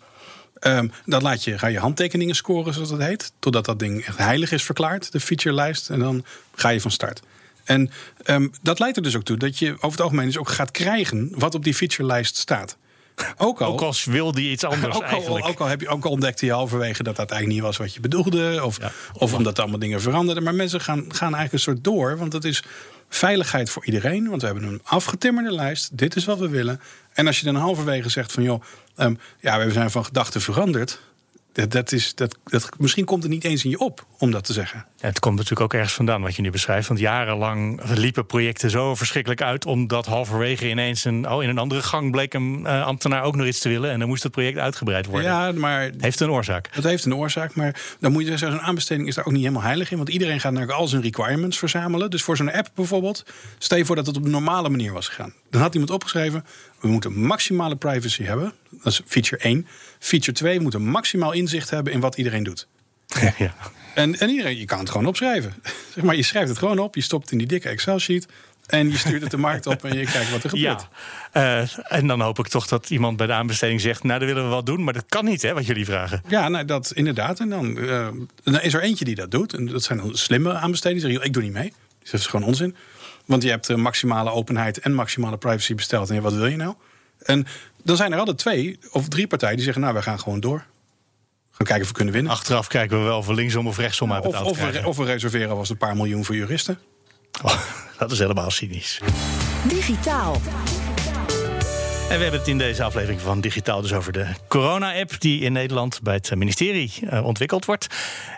Um, 0.60 0.92
dan 1.04 1.22
laat 1.22 1.44
je, 1.44 1.58
ga 1.58 1.66
je 1.66 1.78
handtekeningen 1.78 2.34
scoren, 2.34 2.74
zoals 2.74 2.88
dat 2.88 3.00
heet. 3.00 3.32
Totdat 3.38 3.64
dat 3.64 3.78
ding 3.78 4.04
echt 4.04 4.18
heilig 4.18 4.52
is 4.52 4.62
verklaard, 4.62 5.12
de 5.12 5.20
featurelijst. 5.20 5.90
En 5.90 5.98
dan 5.98 6.24
ga 6.54 6.68
je 6.68 6.80
van 6.80 6.90
start. 6.90 7.22
En 7.64 7.90
um, 8.24 8.50
dat 8.62 8.78
leidt 8.78 8.96
er 8.96 9.02
dus 9.02 9.16
ook 9.16 9.22
toe 9.22 9.36
dat 9.36 9.58
je 9.58 9.72
over 9.72 9.90
het 9.90 10.00
algemeen 10.00 10.26
dus 10.26 10.38
ook 10.38 10.48
gaat 10.48 10.70
krijgen 10.70 11.30
wat 11.34 11.54
op 11.54 11.64
die 11.64 11.74
featurelijst 11.74 12.36
staat. 12.36 12.76
Ook 13.36 13.60
al, 13.60 13.72
ook 13.72 13.80
als 13.80 14.04
wilde 14.04 14.44
je 14.44 14.50
iets 14.50 14.64
anders 14.74 14.96
ook 14.96 15.02
al, 15.02 15.08
eigenlijk. 15.08 15.46
Ook 15.46 15.60
al, 15.60 15.66
heb 15.66 15.80
je, 15.80 15.88
ook 15.88 16.04
al 16.04 16.10
ontdekte 16.10 16.46
je 16.46 16.52
halverwege 16.52 17.02
dat 17.02 17.16
dat 17.16 17.30
eigenlijk 17.30 17.60
niet 17.60 17.68
was 17.68 17.76
wat 17.76 17.94
je 17.94 18.00
bedoelde. 18.00 18.60
Of, 18.64 18.80
ja. 18.80 18.92
of 19.12 19.34
omdat 19.34 19.58
allemaal 19.58 19.78
dingen 19.78 20.00
veranderden. 20.00 20.42
Maar 20.42 20.54
mensen 20.54 20.80
gaan, 20.80 21.04
gaan 21.08 21.34
eigenlijk 21.34 21.52
een 21.52 21.58
soort 21.58 21.84
door. 21.84 22.16
Want 22.18 22.32
dat 22.32 22.44
is 22.44 22.62
veiligheid 23.08 23.70
voor 23.70 23.84
iedereen. 23.84 24.28
Want 24.28 24.40
we 24.40 24.46
hebben 24.46 24.64
een 24.64 24.80
afgetimmerde 24.84 25.52
lijst. 25.52 25.98
Dit 25.98 26.16
is 26.16 26.24
wat 26.24 26.38
we 26.38 26.48
willen. 26.48 26.80
En 27.12 27.26
als 27.26 27.38
je 27.38 27.44
dan 27.44 27.54
halverwege 27.54 28.08
zegt 28.08 28.32
van 28.32 28.42
joh, 28.42 28.62
um, 28.96 29.18
ja, 29.40 29.58
we 29.58 29.72
zijn 29.72 29.90
van 29.90 30.04
gedachten 30.04 30.40
veranderd. 30.40 31.00
Dat, 31.56 31.72
dat 31.72 31.92
is, 31.92 32.14
dat, 32.14 32.36
dat, 32.44 32.68
misschien 32.78 33.04
komt 33.04 33.22
het 33.22 33.32
niet 33.32 33.44
eens 33.44 33.64
in 33.64 33.70
je 33.70 33.78
op 33.78 34.06
om 34.18 34.30
dat 34.30 34.44
te 34.44 34.52
zeggen. 34.52 34.86
Het 35.00 35.18
komt 35.18 35.34
natuurlijk 35.34 35.62
ook 35.62 35.74
ergens 35.74 35.94
vandaan 35.94 36.22
wat 36.22 36.36
je 36.36 36.42
nu 36.42 36.50
beschrijft. 36.50 36.88
Want 36.88 37.00
jarenlang 37.00 37.80
liepen 37.94 38.26
projecten 38.26 38.70
zo 38.70 38.94
verschrikkelijk 38.94 39.42
uit. 39.42 39.66
omdat 39.66 40.06
halverwege 40.06 40.68
ineens 40.68 41.04
een, 41.04 41.30
oh, 41.30 41.42
in 41.42 41.48
een 41.48 41.58
andere 41.58 41.82
gang 41.82 42.10
bleek 42.10 42.34
een 42.34 42.60
uh, 42.62 42.86
ambtenaar 42.86 43.22
ook 43.22 43.36
nog 43.36 43.46
iets 43.46 43.58
te 43.58 43.68
willen. 43.68 43.90
En 43.90 43.98
dan 43.98 44.08
moest 44.08 44.22
het 44.22 44.32
project 44.32 44.58
uitgebreid 44.58 45.06
worden. 45.06 45.30
Ja, 45.30 45.52
maar. 45.52 45.90
Heeft 45.98 46.20
een 46.20 46.30
oorzaak. 46.30 46.74
Dat 46.74 46.84
heeft 46.84 47.04
een 47.04 47.14
oorzaak. 47.14 47.54
Maar 47.54 47.80
dan 48.00 48.12
moet 48.12 48.22
je 48.22 48.28
zeggen, 48.28 48.50
zo'n 48.50 48.60
aanbesteding 48.60 49.08
is 49.08 49.14
daar 49.14 49.26
ook 49.26 49.32
niet 49.32 49.42
helemaal 49.42 49.62
heilig 49.62 49.90
in. 49.90 49.96
Want 49.96 50.08
iedereen 50.08 50.40
gaat 50.40 50.52
naar 50.52 50.72
al 50.72 50.88
zijn 50.88 51.02
requirements 51.02 51.58
verzamelen. 51.58 52.10
Dus 52.10 52.22
voor 52.22 52.36
zo'n 52.36 52.52
app 52.52 52.70
bijvoorbeeld. 52.74 53.24
Stel 53.58 53.78
je 53.78 53.84
voor 53.84 53.96
dat 53.96 54.06
het 54.06 54.16
op 54.16 54.24
een 54.24 54.30
normale 54.30 54.68
manier 54.68 54.92
was 54.92 55.08
gegaan. 55.08 55.32
Dan 55.50 55.60
had 55.60 55.72
iemand 55.72 55.92
opgeschreven. 55.92 56.44
We 56.80 56.88
moeten 56.88 57.18
maximale 57.20 57.76
privacy 57.76 58.22
hebben. 58.22 58.52
Dat 58.86 58.94
is 58.94 59.00
feature 59.06 59.42
1. 59.42 59.66
Feature 59.98 60.32
2, 60.32 60.56
we 60.56 60.62
moeten 60.62 60.84
maximaal 60.84 61.32
inzicht 61.32 61.70
hebben 61.70 61.92
in 61.92 62.00
wat 62.00 62.16
iedereen 62.16 62.42
doet. 62.42 62.66
Ja. 63.38 63.54
En, 63.94 64.18
en 64.18 64.28
iedereen, 64.28 64.56
je 64.56 64.64
kan 64.64 64.78
het 64.78 64.90
gewoon 64.90 65.06
opschrijven. 65.06 65.54
Zeg 65.94 66.04
maar, 66.04 66.16
je 66.16 66.22
schrijft 66.22 66.48
het 66.48 66.58
gewoon 66.58 66.78
op, 66.78 66.94
je 66.94 67.00
stopt 67.00 67.22
het 67.22 67.32
in 67.32 67.38
die 67.38 67.46
dikke 67.46 67.68
Excel-sheet. 67.68 68.26
En 68.66 68.90
je 68.90 68.96
stuurt 68.96 69.22
het 69.22 69.30
de 69.30 69.36
markt 69.36 69.66
op 69.66 69.84
en 69.84 69.98
je 69.98 70.04
kijkt 70.04 70.30
wat 70.30 70.44
er 70.44 70.50
gebeurt. 70.50 70.88
Ja, 71.32 71.62
uh, 71.62 71.68
en 71.92 72.06
dan 72.06 72.20
hoop 72.20 72.38
ik 72.38 72.48
toch 72.48 72.66
dat 72.66 72.90
iemand 72.90 73.16
bij 73.16 73.26
de 73.26 73.32
aanbesteding 73.32 73.80
zegt... 73.80 74.02
nou, 74.02 74.18
dat 74.18 74.28
willen 74.28 74.42
we 74.44 74.48
wel 74.48 74.64
doen, 74.64 74.84
maar 74.84 74.92
dat 74.92 75.04
kan 75.08 75.24
niet, 75.24 75.42
hè, 75.42 75.54
wat 75.54 75.66
jullie 75.66 75.84
vragen. 75.84 76.22
Ja, 76.28 76.48
nou, 76.48 76.64
dat 76.64 76.92
inderdaad. 76.94 77.40
En 77.40 77.48
dan, 77.48 77.78
uh, 77.78 78.08
dan 78.42 78.60
is 78.60 78.74
er 78.74 78.82
eentje 78.82 79.04
die 79.04 79.14
dat 79.14 79.30
doet. 79.30 79.54
En 79.54 79.66
dat 79.66 79.82
zijn 79.82 79.98
dan 79.98 80.16
slimme 80.16 80.54
aanbestedingen. 80.54 81.02
Die 81.02 81.12
zeggen, 81.12 81.26
ik 81.26 81.32
doe 81.32 81.42
niet 81.42 81.52
mee. 81.52 81.72
Dus 82.00 82.10
dat 82.10 82.20
is 82.20 82.26
gewoon 82.26 82.46
onzin. 82.46 82.76
Want 83.24 83.42
je 83.42 83.50
hebt 83.50 83.76
maximale 83.76 84.30
openheid 84.30 84.78
en 84.78 84.94
maximale 84.94 85.36
privacy 85.36 85.74
besteld. 85.74 86.10
En 86.10 86.22
wat 86.22 86.34
wil 86.34 86.46
je 86.46 86.56
nou? 86.56 86.74
En 87.22 87.46
dan 87.86 87.96
zijn 87.96 88.12
er 88.12 88.18
altijd 88.18 88.38
twee 88.38 88.78
of 88.90 89.08
drie 89.08 89.26
partijen 89.26 89.54
die 89.54 89.64
zeggen... 89.64 89.82
nou, 89.82 89.94
we 89.94 90.02
gaan 90.02 90.20
gewoon 90.20 90.40
door. 90.40 90.64
Gaan 91.50 91.66
kijken 91.66 91.82
of 91.82 91.88
we 91.88 91.94
kunnen 91.94 92.14
winnen. 92.14 92.32
Achteraf 92.32 92.66
kijken 92.66 92.98
we 92.98 93.04
wel 93.04 93.18
of 93.18 93.26
we 93.26 93.34
linksom 93.34 93.66
of 93.66 93.78
rechtsom 93.78 94.12
uit 94.12 94.22
betaald 94.22 94.44
of, 94.44 94.50
of, 94.50 94.70
we, 94.70 94.86
of 94.86 94.96
we 94.96 95.04
reserveren 95.04 95.56
was 95.56 95.70
een 95.70 95.76
paar 95.76 95.96
miljoen 95.96 96.24
voor 96.24 96.34
juristen. 96.34 96.78
Oh, 97.42 97.62
dat 97.98 98.10
is 98.12 98.18
helemaal 98.18 98.50
cynisch. 98.50 99.00
Digitaal. 99.68 100.40
En 102.08 102.16
we 102.16 102.22
hebben 102.22 102.40
het 102.40 102.48
in 102.48 102.58
deze 102.58 102.82
aflevering 102.82 103.20
van 103.20 103.40
Digitaal 103.40 103.80
dus 103.80 103.92
over 103.92 104.12
de 104.12 104.26
corona-app 104.48 105.20
die 105.20 105.40
in 105.40 105.52
Nederland 105.52 106.02
bij 106.02 106.14
het 106.14 106.34
ministerie 106.34 106.92
uh, 107.02 107.24
ontwikkeld 107.24 107.64
wordt. 107.64 107.86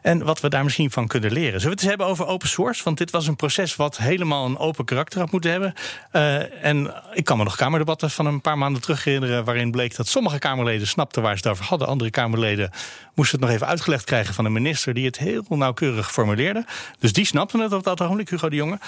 En 0.03 0.25
wat 0.25 0.41
we 0.41 0.49
daar 0.49 0.65
misschien 0.65 0.91
van 0.91 1.07
kunnen 1.07 1.33
leren. 1.33 1.61
Zullen 1.61 1.65
we 1.65 1.71
het 1.71 1.81
eens 1.81 1.89
hebben 1.89 2.07
over 2.07 2.27
open 2.27 2.49
source? 2.49 2.85
Want 2.85 2.99
dit 2.99 3.11
was 3.11 3.27
een 3.27 3.37
proces 3.37 3.77
wat 3.77 3.97
helemaal 3.97 4.47
een 4.47 4.59
open 4.59 4.85
karakter 4.85 5.21
had 5.21 5.31
moeten 5.31 5.51
hebben. 5.51 5.75
Uh, 6.13 6.65
en 6.65 6.95
ik 7.13 7.25
kan 7.25 7.39
me 7.39 7.45
nog 7.45 7.57
Kamerdebatten 7.57 8.11
van 8.11 8.27
een 8.27 8.41
paar 8.41 8.59
maanden 8.59 8.83
terug 8.83 9.05
herinneren. 9.05 9.45
waarin 9.45 9.71
bleek 9.71 9.97
dat 9.97 10.09
sommige 10.09 10.39
Kamerleden 10.39 10.87
snapten 10.87 11.23
waar 11.23 11.39
ze 11.39 11.43
het 11.43 11.53
over 11.53 11.65
hadden. 11.65 11.89
Andere 11.89 12.11
Kamerleden 12.11 12.71
moesten 13.15 13.39
het 13.39 13.47
nog 13.47 13.57
even 13.57 13.67
uitgelegd 13.67 14.05
krijgen 14.05 14.35
van 14.35 14.45
een 14.45 14.53
minister 14.53 14.95
die 14.95 15.07
het 15.07 15.19
heel 15.19 15.45
nauwkeurig 15.49 16.13
formuleerde. 16.13 16.65
Dus 16.99 17.13
die 17.13 17.27
snapten 17.27 17.61
het 17.61 17.73
op 17.73 17.85
dat 17.85 18.01
ogenblik, 18.01 18.29
Hugo 18.29 18.49
de 18.49 18.57
Jonge. 18.57 18.79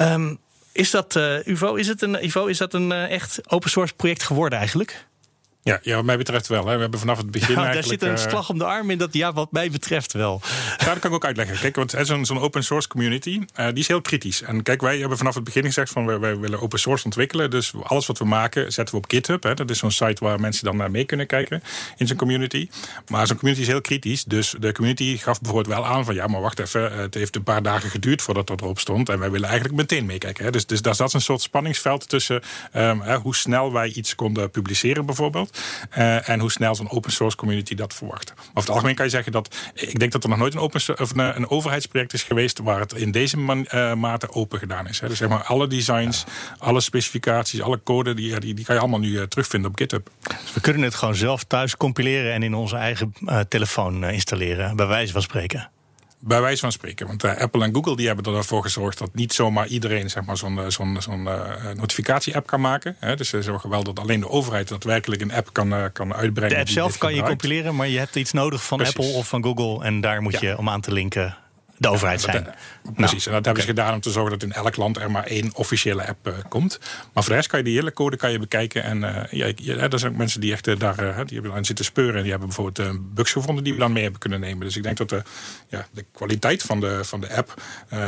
Um, 0.00 0.38
is 0.72 0.90
dat, 0.90 1.16
uh, 1.16 1.46
UVO, 1.46 1.74
is 1.74 1.88
het 1.88 2.02
een, 2.02 2.24
UVO, 2.24 2.46
is 2.46 2.58
dat 2.58 2.74
een 2.74 2.90
uh, 2.90 3.10
echt 3.10 3.40
open 3.50 3.70
source 3.70 3.94
project 3.94 4.22
geworden 4.22 4.58
eigenlijk? 4.58 5.06
Ja, 5.62 5.78
ja, 5.82 5.94
wat 5.94 6.04
mij 6.04 6.16
betreft 6.16 6.46
wel. 6.46 6.66
Hè. 6.66 6.74
We 6.74 6.80
hebben 6.80 6.98
vanaf 6.98 7.16
het 7.16 7.30
begin. 7.30 7.54
daar 7.54 7.84
zit 7.84 8.02
een 8.02 8.10
uh, 8.10 8.16
slag 8.16 8.50
om 8.50 8.58
de 8.58 8.64
arm 8.64 8.90
in 8.90 8.98
dat 8.98 9.12
ja, 9.12 9.32
wat 9.32 9.52
mij 9.52 9.70
betreft 9.70 10.12
wel. 10.12 10.40
Ja, 10.78 10.84
dat 10.84 10.98
kan 10.98 11.10
ik 11.10 11.16
ook 11.16 11.24
uitleggen. 11.24 11.58
Kijk, 11.58 11.76
want 11.76 11.94
zo'n 12.00 12.24
zo'n 12.24 12.40
open 12.40 12.64
source 12.64 12.88
community, 12.88 13.40
uh, 13.56 13.66
die 13.66 13.78
is 13.78 13.88
heel 13.88 14.00
kritisch. 14.00 14.42
En 14.42 14.62
kijk, 14.62 14.80
wij 14.80 14.98
hebben 14.98 15.18
vanaf 15.18 15.34
het 15.34 15.44
begin 15.44 15.64
gezegd 15.64 15.92
van 15.92 16.06
wij, 16.06 16.18
wij, 16.18 16.38
willen 16.38 16.60
open 16.60 16.78
source 16.78 17.04
ontwikkelen. 17.04 17.50
Dus 17.50 17.72
alles 17.82 18.06
wat 18.06 18.18
we 18.18 18.24
maken, 18.24 18.72
zetten 18.72 18.94
we 18.94 19.00
op 19.00 19.10
GitHub. 19.10 19.42
Hè. 19.42 19.54
Dat 19.54 19.70
is 19.70 19.78
zo'n 19.78 19.90
site 19.90 20.24
waar 20.24 20.40
mensen 20.40 20.64
dan 20.64 20.76
naar 20.76 20.90
mee 20.90 21.04
kunnen 21.04 21.26
kijken 21.26 21.62
in 21.96 22.06
zo'n 22.06 22.16
community. 22.16 22.68
Maar 23.08 23.26
zo'n 23.26 23.36
community 23.36 23.62
is 23.62 23.70
heel 23.70 23.80
kritisch. 23.80 24.24
Dus 24.24 24.54
de 24.58 24.72
community 24.72 25.16
gaf 25.16 25.40
bijvoorbeeld 25.40 25.74
wel 25.74 25.86
aan 25.86 26.04
van 26.04 26.14
ja, 26.14 26.26
maar 26.26 26.40
wacht 26.40 26.58
even, 26.58 26.92
het 26.92 27.14
heeft 27.14 27.36
een 27.36 27.42
paar 27.42 27.62
dagen 27.62 27.90
geduurd 27.90 28.22
voordat 28.22 28.46
dat 28.46 28.60
erop 28.60 28.78
stond. 28.78 29.08
En 29.08 29.18
wij 29.18 29.30
willen 29.30 29.48
eigenlijk 29.48 29.78
meteen 29.78 30.06
meekijken. 30.06 30.44
Hè. 30.44 30.50
Dus, 30.50 30.66
dus 30.66 30.82
daar 30.82 30.94
zat 30.94 31.12
een 31.12 31.20
soort 31.20 31.40
spanningsveld 31.40 32.08
tussen 32.08 32.42
um, 32.74 33.00
hè, 33.00 33.16
hoe 33.16 33.36
snel 33.36 33.72
wij 33.72 33.88
iets 33.88 34.14
konden 34.14 34.50
publiceren 34.50 35.06
bijvoorbeeld. 35.06 35.47
Uh, 35.98 36.28
en 36.28 36.40
hoe 36.40 36.50
snel 36.50 36.74
zo'n 36.74 36.90
open 36.90 37.12
source 37.12 37.36
community 37.36 37.74
dat 37.74 37.94
verwacht. 37.94 38.32
Over 38.32 38.52
het 38.54 38.70
algemeen 38.70 38.94
kan 38.94 39.04
je 39.04 39.10
zeggen 39.10 39.32
dat 39.32 39.56
ik 39.74 39.98
denk 39.98 40.12
dat 40.12 40.22
er 40.22 40.28
nog 40.28 40.38
nooit 40.38 40.54
een, 40.54 40.60
open, 40.60 40.80
of 40.98 41.10
een, 41.10 41.36
een 41.36 41.50
overheidsproject 41.50 42.12
is 42.12 42.22
geweest 42.22 42.58
waar 42.58 42.80
het 42.80 42.92
in 42.92 43.10
deze 43.10 43.36
uh, 43.36 43.94
mate 43.94 44.30
open 44.30 44.58
gedaan 44.58 44.88
is. 44.88 45.00
Hè. 45.00 45.08
Dus 45.08 45.18
zeg 45.18 45.28
maar 45.28 45.42
alle 45.42 45.66
designs, 45.66 46.24
alle 46.58 46.80
specificaties, 46.80 47.62
alle 47.62 47.82
code, 47.82 48.14
die, 48.14 48.40
die, 48.40 48.64
kan 48.64 48.74
je 48.74 48.80
allemaal 48.80 49.00
nu 49.00 49.10
uh, 49.10 49.22
terugvinden 49.22 49.70
op 49.70 49.78
GitHub. 49.78 50.10
Dus 50.42 50.52
we 50.54 50.60
kunnen 50.60 50.82
het 50.82 50.94
gewoon 50.94 51.14
zelf 51.14 51.44
thuis 51.44 51.76
compileren 51.76 52.32
en 52.32 52.42
in 52.42 52.54
onze 52.54 52.76
eigen 52.76 53.14
telefoon 53.48 54.04
installeren, 54.04 54.76
bij 54.76 54.86
wijze 54.86 55.12
van 55.12 55.22
spreken. 55.22 55.70
Bij 56.20 56.40
wijze 56.40 56.60
van 56.60 56.72
spreken. 56.72 57.06
Want 57.06 57.24
uh, 57.24 57.36
Apple 57.36 57.64
en 57.64 57.74
Google 57.74 57.96
die 57.96 58.06
hebben 58.06 58.34
ervoor 58.34 58.62
gezorgd 58.62 58.98
dat 58.98 59.14
niet 59.14 59.32
zomaar 59.32 59.66
iedereen 59.66 60.10
zeg 60.10 60.24
maar, 60.24 60.36
zo'n 60.36 60.70
zo'n 60.70 60.96
zo'n 61.00 61.24
uh, 61.24 61.70
notificatie-app 61.76 62.46
kan 62.46 62.60
maken. 62.60 62.96
Hè. 62.98 63.16
Dus 63.16 63.28
ze 63.28 63.42
zorgen 63.42 63.70
wel 63.70 63.82
dat 63.82 63.98
alleen 63.98 64.20
de 64.20 64.28
overheid 64.28 64.68
daadwerkelijk 64.68 65.22
een 65.22 65.32
app 65.32 65.52
kan, 65.52 65.72
uh, 65.72 65.84
kan 65.92 66.14
uitbrengen. 66.14 66.54
De 66.54 66.60
app 66.60 66.68
zelf 66.68 66.98
kan 66.98 67.14
je 67.14 67.22
compileren, 67.22 67.76
maar 67.76 67.88
je 67.88 67.98
hebt 67.98 68.16
iets 68.16 68.32
nodig 68.32 68.64
van 68.64 68.78
Precies. 68.78 68.96
Apple 68.96 69.12
of 69.12 69.28
van 69.28 69.42
Google. 69.42 69.84
En 69.84 70.00
daar 70.00 70.22
moet 70.22 70.40
ja. 70.40 70.48
je 70.48 70.58
om 70.58 70.68
aan 70.68 70.80
te 70.80 70.92
linken 70.92 71.36
de 71.78 71.88
overheid 71.88 72.22
ja, 72.22 72.32
zijn. 72.32 72.44
Dat, 72.44 72.94
precies, 72.94 73.24
nou, 73.24 73.26
en 73.26 73.32
dat 73.32 73.44
hebben 73.44 73.62
ze 73.62 73.68
gedaan 73.68 73.94
om 73.94 74.00
te 74.00 74.10
zorgen 74.10 74.38
dat 74.38 74.42
in 74.42 74.52
elk 74.52 74.76
land 74.76 74.96
er 74.96 75.10
maar 75.10 75.24
één 75.24 75.54
officiële 75.54 76.06
app 76.06 76.26
uh, 76.26 76.34
komt. 76.48 76.78
Maar 77.12 77.22
voor 77.22 77.32
de 77.32 77.34
rest 77.34 77.48
kan 77.48 77.58
je 77.58 77.64
die 77.64 77.74
hele 77.74 77.92
code 77.92 78.16
kan 78.16 78.32
je 78.32 78.38
bekijken. 78.38 78.82
En 78.82 78.98
uh, 78.98 79.24
ja, 79.30 79.52
ja, 79.56 79.88
er 79.88 79.98
zijn 79.98 80.12
ook 80.12 80.18
mensen 80.18 80.40
die 80.40 80.52
echt 80.52 80.66
uh, 80.66 80.78
daar 80.78 80.96
die 81.26 81.34
hebben 81.34 81.52
aan 81.52 81.64
zitten 81.64 81.84
speuren. 81.84 82.14
En 82.14 82.22
die 82.22 82.30
hebben 82.30 82.48
bijvoorbeeld 82.48 83.14
bugs 83.14 83.32
gevonden 83.32 83.64
die 83.64 83.72
we 83.72 83.78
dan 83.78 83.92
mee 83.92 84.02
hebben 84.02 84.20
kunnen 84.20 84.40
nemen. 84.40 84.66
Dus 84.66 84.76
ik 84.76 84.82
denk 84.82 84.96
dat 84.96 85.08
de, 85.08 85.22
ja, 85.68 85.86
de 85.90 86.04
kwaliteit 86.12 86.62
van 86.62 86.80
de, 86.80 87.04
van 87.04 87.20
de 87.20 87.36
app 87.36 87.62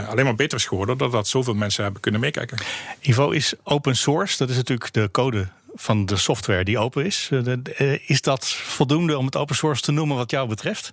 alleen 0.09 0.25
maar 0.25 0.35
beter 0.35 0.59
is 0.59 0.67
geworden. 0.67 0.99
Dat 0.99 1.13
dat 1.13 1.29
zoveel 1.29 1.55
mensen 1.55 1.83
hebben 1.83 2.01
kunnen 2.01 2.21
meekijken. 2.21 2.59
Ivo 3.01 3.31
is 3.31 3.55
open 3.63 3.97
source. 3.97 4.37
Dat 4.37 4.51
is 4.51 4.57
natuurlijk 4.57 4.93
de 4.93 5.09
code 5.11 5.49
van 5.75 6.07
de 6.07 6.17
software 6.17 6.65
die 6.65 6.79
open 6.79 7.05
is. 7.05 7.31
is 8.07 8.23
dat 8.23 8.49
voldoende 8.49 9.19
om 9.19 9.25
het 9.25 9.37
open 9.37 9.57
source 9.57 9.83
te 9.83 9.93
noemen 9.93 10.17
wat 10.17 10.31
jou 10.31 10.49
betreft? 10.49 10.91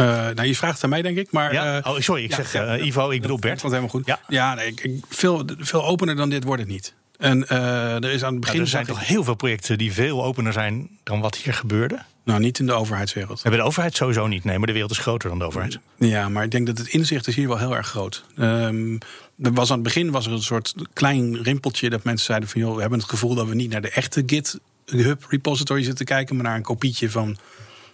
Uh, 0.00 0.06
nou, 0.06 0.44
je 0.44 0.56
vraagt 0.56 0.74
het 0.74 0.84
aan 0.84 0.90
mij, 0.90 1.02
denk 1.02 1.16
ik. 1.16 1.28
Maar, 1.30 1.52
ja? 1.52 1.80
oh, 1.84 1.98
sorry, 1.98 2.24
ik 2.24 2.30
ja, 2.30 2.36
zeg 2.36 2.54
uh, 2.54 2.86
Ivo, 2.86 3.10
ik 3.10 3.20
bedoel 3.20 3.38
Bert. 3.38 3.60
Dat 3.60 3.70
helemaal 3.70 3.90
goed. 3.90 4.14
Ja, 4.28 4.54
nee, 4.54 4.66
ik, 4.66 4.90
veel, 5.08 5.44
veel 5.58 5.84
opener 5.84 6.16
dan 6.16 6.28
dit 6.28 6.44
wordt 6.44 6.62
het 6.62 6.70
niet. 6.70 6.94
En 7.18 7.48
er 7.48 8.04
is 8.10 8.24
aan 8.24 8.32
het 8.32 8.40
begin. 8.40 8.60
Er 8.60 8.66
zijn 8.66 8.86
toch 8.86 9.06
heel 9.06 9.24
veel 9.24 9.34
projecten 9.34 9.78
die 9.78 9.92
veel 9.92 10.24
opener 10.24 10.52
zijn 10.52 10.88
dan 11.02 11.20
wat 11.20 11.36
hier 11.36 11.54
gebeurde? 11.54 12.02
Nou, 12.24 12.40
niet 12.40 12.58
in 12.58 12.66
de 12.66 12.72
overheidswereld. 12.72 13.42
Hebben 13.42 13.60
de 13.60 13.66
overheid 13.66 13.96
sowieso 13.96 14.26
niet, 14.26 14.44
nee, 14.44 14.58
maar 14.58 14.66
de 14.66 14.72
wereld 14.72 14.90
is 14.90 14.98
groter 14.98 15.28
dan 15.28 15.38
de 15.38 15.44
overheid. 15.44 15.78
Ja, 15.96 16.28
maar 16.28 16.44
ik 16.44 16.50
denk 16.50 16.66
dat 16.66 16.78
het 16.78 16.88
inzicht 16.88 17.26
is 17.26 17.34
hier 17.34 17.48
wel 17.48 17.58
heel 17.58 17.76
erg 17.76 17.86
groot. 17.86 18.24
Um, 18.38 18.98
er 19.42 19.52
was 19.52 19.68
aan 19.70 19.74
het 19.74 19.84
begin 19.84 20.10
was 20.10 20.26
er 20.26 20.32
een 20.32 20.42
soort 20.42 20.74
klein 20.92 21.42
rimpeltje 21.42 21.90
dat 21.90 22.04
mensen 22.04 22.26
zeiden 22.26 22.48
van 22.48 22.60
joh, 22.60 22.74
we 22.74 22.80
hebben 22.80 22.98
het 22.98 23.08
gevoel 23.08 23.34
dat 23.34 23.48
we 23.48 23.54
niet 23.54 23.70
naar 23.70 23.80
de 23.80 23.90
echte 23.90 24.22
GitHub 24.26 25.24
repository 25.28 25.82
zitten 25.82 26.04
kijken, 26.04 26.36
maar 26.36 26.44
naar 26.44 26.56
een 26.56 26.62
kopietje 26.62 27.10
van 27.10 27.36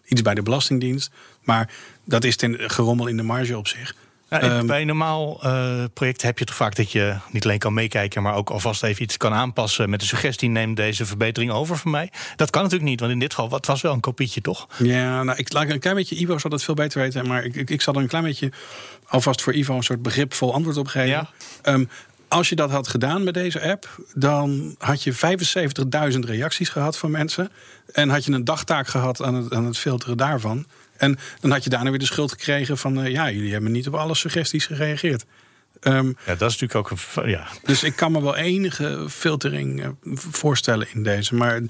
iets 0.07 0.23
bij 0.23 0.35
de 0.35 0.43
Belastingdienst. 0.43 1.11
Maar 1.43 1.71
dat 2.05 2.25
is 2.25 2.37
ten 2.37 2.71
gerommel 2.71 3.07
in 3.07 3.17
de 3.17 3.23
marge 3.23 3.59
op 3.59 3.69
zich. 3.69 3.95
Ja, 4.31 4.59
um, 4.59 4.67
bij 4.67 4.81
een 4.81 4.87
normaal 4.87 5.41
uh, 5.45 5.85
project 5.95 6.23
heb 6.23 6.39
je 6.39 6.45
toch 6.45 6.55
vaak 6.55 6.75
dat 6.75 6.93
je 6.93 7.17
niet 7.31 7.45
alleen 7.45 7.59
kan 7.59 7.75
meekijken, 7.75 8.23
maar 8.23 8.35
ook 8.35 8.51
alvast 8.51 8.83
even 8.83 9.03
iets 9.03 9.17
kan 9.17 9.33
aanpassen 9.33 9.91
met 9.91 10.01
de 10.01 10.07
suggestie: 10.07 10.49
neem 10.49 10.75
deze 10.75 11.07
verbetering 11.07 11.53
over 11.53 11.77
van 11.77 11.91
mij. 11.91 12.11
Dat 12.37 12.51
kan 12.51 12.63
natuurlijk 12.63 12.91
niet, 12.91 13.01
want 13.01 13.13
in 13.13 13.19
dit 13.19 13.35
geval 13.35 13.51
het 13.51 13.67
was 13.67 13.81
wel 13.81 13.93
een 13.93 14.01
kopietje, 14.01 14.41
toch? 14.41 14.69
Ja, 14.79 15.23
nou, 15.23 15.39
ik 15.39 15.53
laat 15.53 15.71
een 15.71 15.79
klein 15.79 15.97
beetje. 15.97 16.17
Ivo 16.17 16.39
zal 16.39 16.51
dat 16.51 16.63
veel 16.63 16.75
beter 16.75 17.01
weten, 17.01 17.27
maar 17.27 17.45
ik, 17.45 17.57
ik, 17.57 17.71
ik 17.71 17.83
zal 17.83 17.95
er 17.95 18.01
een 18.01 18.09
klein 18.09 18.25
beetje 18.25 18.53
alvast 19.07 19.43
voor 19.43 19.55
Ivo 19.55 19.77
een 19.77 19.83
soort 19.83 20.03
begripvol 20.03 20.55
antwoord 20.55 20.77
op 20.77 20.87
geven. 20.87 21.09
Ja. 21.09 21.31
Um, 21.63 21.89
als 22.29 22.49
je 22.49 22.55
dat 22.55 22.71
had 22.71 22.89
gedaan 22.89 23.25
met 23.25 23.35
deze 23.35 23.71
app, 23.71 24.01
dan 24.15 24.75
had 24.79 25.03
je 25.03 25.15
75.000 26.13 26.19
reacties 26.19 26.69
gehad 26.69 26.99
van 26.99 27.11
mensen. 27.11 27.51
En 27.93 28.09
had 28.09 28.25
je 28.25 28.33
een 28.33 28.45
dagtaak 28.45 28.89
gehad 28.89 29.23
aan 29.23 29.35
het, 29.35 29.53
aan 29.53 29.65
het 29.65 29.79
filteren 29.79 30.17
daarvan. 30.17 30.67
En 30.97 31.19
dan 31.41 31.51
had 31.51 31.65
je 31.65 31.71
daarna 31.71 31.91
weer 31.91 31.99
de 31.99 32.05
schuld 32.05 32.31
gekregen 32.31 32.79
van... 32.79 32.99
Uh, 32.99 33.11
ja, 33.11 33.31
jullie 33.31 33.53
hebben 33.53 33.73
niet 33.73 33.87
op 33.87 33.95
alle 33.95 34.15
suggesties 34.15 34.67
gereageerd. 34.67 35.25
Um, 35.81 36.17
ja, 36.27 36.35
dat 36.35 36.51
is 36.51 36.59
natuurlijk 36.61 36.75
ook 36.75 36.91
een. 36.91 37.29
Ja. 37.29 37.49
Dus 37.63 37.83
ik 37.83 37.97
kan 37.97 38.13
me 38.13 38.23
wel 38.23 38.37
enige 38.37 39.07
filtering 39.09 39.85
uh, 39.85 39.89
voorstellen 40.15 40.87
in 40.93 41.03
deze. 41.03 41.35
Maar, 41.35 41.61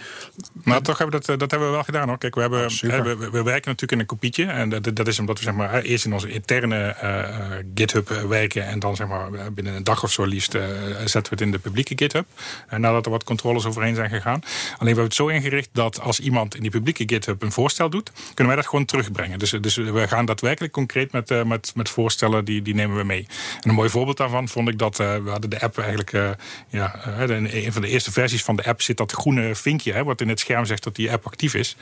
maar 0.53 0.83
toch 0.83 0.99
hebben 0.99 1.21
we 1.21 1.27
dat, 1.27 1.39
dat 1.39 1.51
hebben 1.51 1.69
we 1.69 1.75
wel 1.75 1.85
gedaan 1.85 2.09
hoor. 2.09 2.19
Kijk, 2.19 2.35
we, 2.35 2.41
hebben, 2.41 2.65
oh, 2.65 2.81
we, 2.81 3.17
we, 3.17 3.31
we, 3.31 3.43
werken 3.43 3.71
natuurlijk 3.71 3.93
in 3.93 3.99
een 3.99 4.07
kopietje. 4.07 4.45
En 4.45 4.69
dat, 4.69 4.97
dat 4.97 5.07
is 5.07 5.19
omdat 5.19 5.39
we 5.39 5.45
zeg 5.45 5.55
maar, 5.55 5.83
eerst 5.83 6.05
in 6.05 6.13
onze 6.13 6.29
interne 6.29 6.97
uh, 7.03 7.57
GitHub 7.75 8.09
werken. 8.09 8.67
En 8.67 8.79
dan 8.79 8.97
zeg 8.97 9.07
maar, 9.07 9.53
binnen 9.53 9.75
een 9.75 9.85
dag 9.85 10.03
of 10.03 10.13
zo 10.13 10.25
liefst 10.25 10.55
uh, 10.55 10.63
zetten 11.05 11.23
we 11.23 11.29
het 11.31 11.41
in 11.41 11.51
de 11.51 11.59
publieke 11.59 11.95
GitHub. 11.97 12.27
En 12.69 12.81
nadat 12.81 13.05
er 13.05 13.11
wat 13.11 13.25
controles 13.25 13.65
overheen 13.67 13.95
zijn 13.95 14.11
gegaan. 14.11 14.41
Alleen 14.43 14.77
we 14.79 14.87
hebben 14.87 15.05
het 15.05 15.15
zo 15.15 15.27
ingericht 15.27 15.69
dat 15.73 16.01
als 16.01 16.21
iemand 16.21 16.55
in 16.55 16.63
die 16.63 16.71
publieke 16.71 17.03
GitHub 17.07 17.43
een 17.43 17.53
voorstel 17.53 17.91
doet, 17.91 18.13
kunnen 18.35 18.47
wij 18.47 18.57
dat 18.57 18.71
gewoon 18.71 18.85
terugbrengen. 18.85 19.39
Dus, 19.39 19.51
dus 19.51 19.77
we 19.77 20.09
gaan 20.09 20.27
daadwerkelijk 20.27 20.73
concreet 20.73 21.13
met, 21.13 21.45
met, 21.47 21.73
met 21.75 21.89
voorstellen, 21.89 22.45
die, 22.45 22.63
die 22.63 22.75
nemen 22.75 22.97
we 22.97 23.05
mee. 23.05 23.27
En 23.61 23.69
een 23.69 23.75
mooi 23.75 23.89
voorbeeld 23.97 24.17
daarvan 24.17 24.49
vond 24.49 24.69
ik 24.69 24.79
dat 24.79 25.01
uh, 25.01 25.17
we 25.17 25.31
hadden 25.31 25.51
de 25.51 25.61
app 25.61 25.79
eigenlijk. 25.79 26.13
Uh, 26.13 26.31
ja, 26.69 26.95
in 27.19 27.49
een 27.53 27.73
van 27.73 27.83
de 27.83 27.89
eerste 27.89 28.13
versies 28.13 28.45
van 28.45 28.57
de 28.57 28.65
app 28.65 28.83
zit 28.83 28.97
dat 28.97 29.13
groene 29.13 29.55
vinkje, 29.55 29.93
hè, 29.93 30.05
wat 30.05 30.21
in 30.21 30.29
het 30.29 30.41
scherm 30.41 30.65
zegt 30.65 30.83
dat 30.83 30.95
die 30.95 31.13
app 31.13 31.27
actief 31.27 31.55
is. 31.55 31.77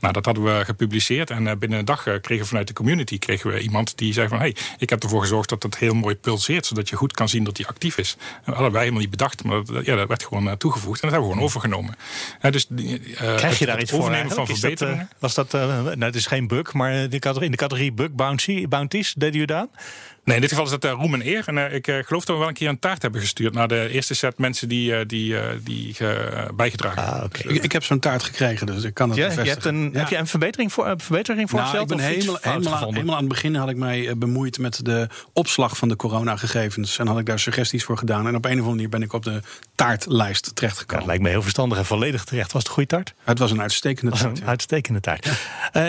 Nou, 0.00 0.12
dat 0.12 0.24
hadden 0.24 0.44
we 0.44 0.64
gepubliceerd 0.64 1.30
en 1.30 1.58
binnen 1.58 1.78
een 1.78 1.84
dag 1.84 2.02
kregen 2.02 2.38
we 2.38 2.44
vanuit 2.44 2.66
de 2.66 2.72
community 2.72 3.18
kregen 3.18 3.50
we 3.50 3.60
iemand 3.60 3.98
die 3.98 4.12
zei 4.12 4.28
van 4.28 4.38
hey, 4.38 4.56
ik 4.78 4.90
heb 4.90 5.02
ervoor 5.02 5.20
gezorgd 5.20 5.48
dat 5.48 5.62
het 5.62 5.78
heel 5.78 5.94
mooi 5.94 6.14
pulseert, 6.14 6.66
zodat 6.66 6.88
je 6.88 6.96
goed 6.96 7.12
kan 7.12 7.28
zien 7.28 7.44
dat 7.44 7.56
die 7.56 7.66
actief 7.66 7.98
is. 7.98 8.16
Dat 8.44 8.54
hadden 8.54 8.72
wij 8.72 8.80
helemaal 8.80 9.02
niet 9.02 9.10
bedacht, 9.10 9.44
maar 9.44 9.64
dat, 9.64 9.84
ja, 9.84 9.96
dat 9.96 10.08
werd 10.08 10.24
gewoon 10.24 10.56
toegevoegd 10.56 11.02
en 11.02 11.08
dat 11.08 11.10
hebben 11.10 11.28
we 11.28 11.34
gewoon 11.34 11.44
overgenomen. 11.44 11.96
dus, 12.50 12.66
Krijg 13.36 13.58
je 13.58 13.66
daar 13.66 13.80
iets 13.80 13.90
voor? 13.90 14.00
Overnemen 14.00 14.32
van 14.32 14.46
verbeteringen. 14.46 15.08
Dat, 15.18 15.34
was 15.34 15.34
dat, 15.34 15.52
nou, 15.52 16.04
het 16.04 16.14
is 16.14 16.26
geen 16.26 16.46
bug, 16.46 16.72
maar 16.72 16.92
in 16.92 17.10
de 17.10 17.18
categorie 17.56 17.92
bug 17.92 18.10
bounty, 18.10 18.68
bounties 18.68 19.14
deden 19.14 19.32
jullie 19.32 19.46
dat? 19.46 19.68
Nee, 20.30 20.42
in 20.42 20.48
dit 20.48 20.58
geval 20.58 20.74
is 20.74 20.80
dat 20.80 20.84
uh, 20.84 21.00
roem 21.00 21.14
en 21.14 21.26
eer. 21.26 21.42
En 21.46 21.56
uh, 21.56 21.74
ik 21.74 21.86
uh, 21.86 21.96
geloof 22.04 22.24
dat 22.24 22.34
we 22.34 22.40
wel 22.40 22.48
een 22.48 22.54
keer 22.54 22.68
een 22.68 22.78
taart 22.78 23.02
hebben 23.02 23.20
gestuurd 23.20 23.54
naar 23.54 23.68
de 23.68 23.88
eerste 23.88 24.14
set 24.14 24.38
mensen 24.38 24.68
die, 24.68 25.06
die, 25.06 25.34
die 25.62 25.96
bijgedragen 26.54 27.02
ah, 27.02 27.24
okay. 27.24 27.52
ik, 27.52 27.62
ik, 27.62 27.72
heb 27.72 27.84
zo'n 27.84 27.98
taart 27.98 28.22
gekregen, 28.22 28.66
dus 28.66 28.84
ik 28.84 28.94
kan 28.94 29.08
het 29.08 29.18
ja, 29.18 29.28
bevestigen. 29.28 29.50
Je 29.50 29.50
hebt 29.50 29.64
een, 29.64 29.90
ja. 29.92 29.98
Heb 29.98 30.08
je 30.08 30.16
een 30.16 30.26
verbetering, 30.26 30.72
voor, 30.72 30.86
een 30.86 31.00
verbetering 31.00 31.50
voorgesteld? 31.50 31.88
Nou, 31.88 32.00
ik 32.00 32.06
ben 32.06 32.14
helemaal, 32.14 32.38
helemaal, 32.40 32.92
helemaal, 32.92 33.14
aan 33.14 33.20
het 33.20 33.28
begin 33.28 33.54
had 33.54 33.68
ik 33.68 33.76
mij 33.76 34.16
bemoeid 34.16 34.58
met 34.58 34.84
de 34.84 35.08
opslag 35.32 35.76
van 35.76 35.88
de 35.88 35.96
coronagegevens. 35.96 36.98
En 36.98 37.06
had 37.06 37.18
ik 37.18 37.26
daar 37.26 37.38
suggesties 37.38 37.84
voor 37.84 37.98
gedaan. 37.98 38.26
En 38.26 38.36
op 38.36 38.44
een 38.44 38.50
of 38.50 38.56
andere 38.56 38.70
manier 38.70 38.88
ben 38.88 39.02
ik 39.02 39.12
op 39.12 39.24
de 39.24 39.40
taartlijst 39.74 40.54
terechtgekomen. 40.54 40.94
Ja, 40.94 40.96
het 40.98 41.06
lijkt 41.06 41.22
me 41.22 41.28
heel 41.28 41.42
verstandig 41.42 41.78
en 41.78 41.86
volledig 41.86 42.24
terecht. 42.24 42.52
Was 42.52 42.62
het 42.62 42.68
een 42.68 42.74
goede 42.74 42.88
taart? 42.88 43.14
Het 43.24 43.38
was 43.38 43.50
een 43.50 43.60
uitstekende 43.60 44.16
taart. 44.16 44.40
Een 44.40 44.46
uitstekende 44.46 45.00
taart. 45.00 45.28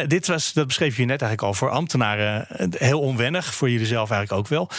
dit 0.08 0.28
was, 0.28 0.54
dat 0.54 0.68
beschreef 0.68 0.98
je 0.98 1.06
net 1.06 1.22
eigenlijk 1.22 1.42
al, 1.42 1.54
voor 1.54 1.70
ambtenaren 1.70 2.48
heel 2.78 3.00
onwennig. 3.00 3.54
Voor 3.54 3.70
jullie 3.70 3.86
zelf 3.86 4.10
eigenlijk 4.10 4.31
ook 4.32 4.48
wel. 4.48 4.70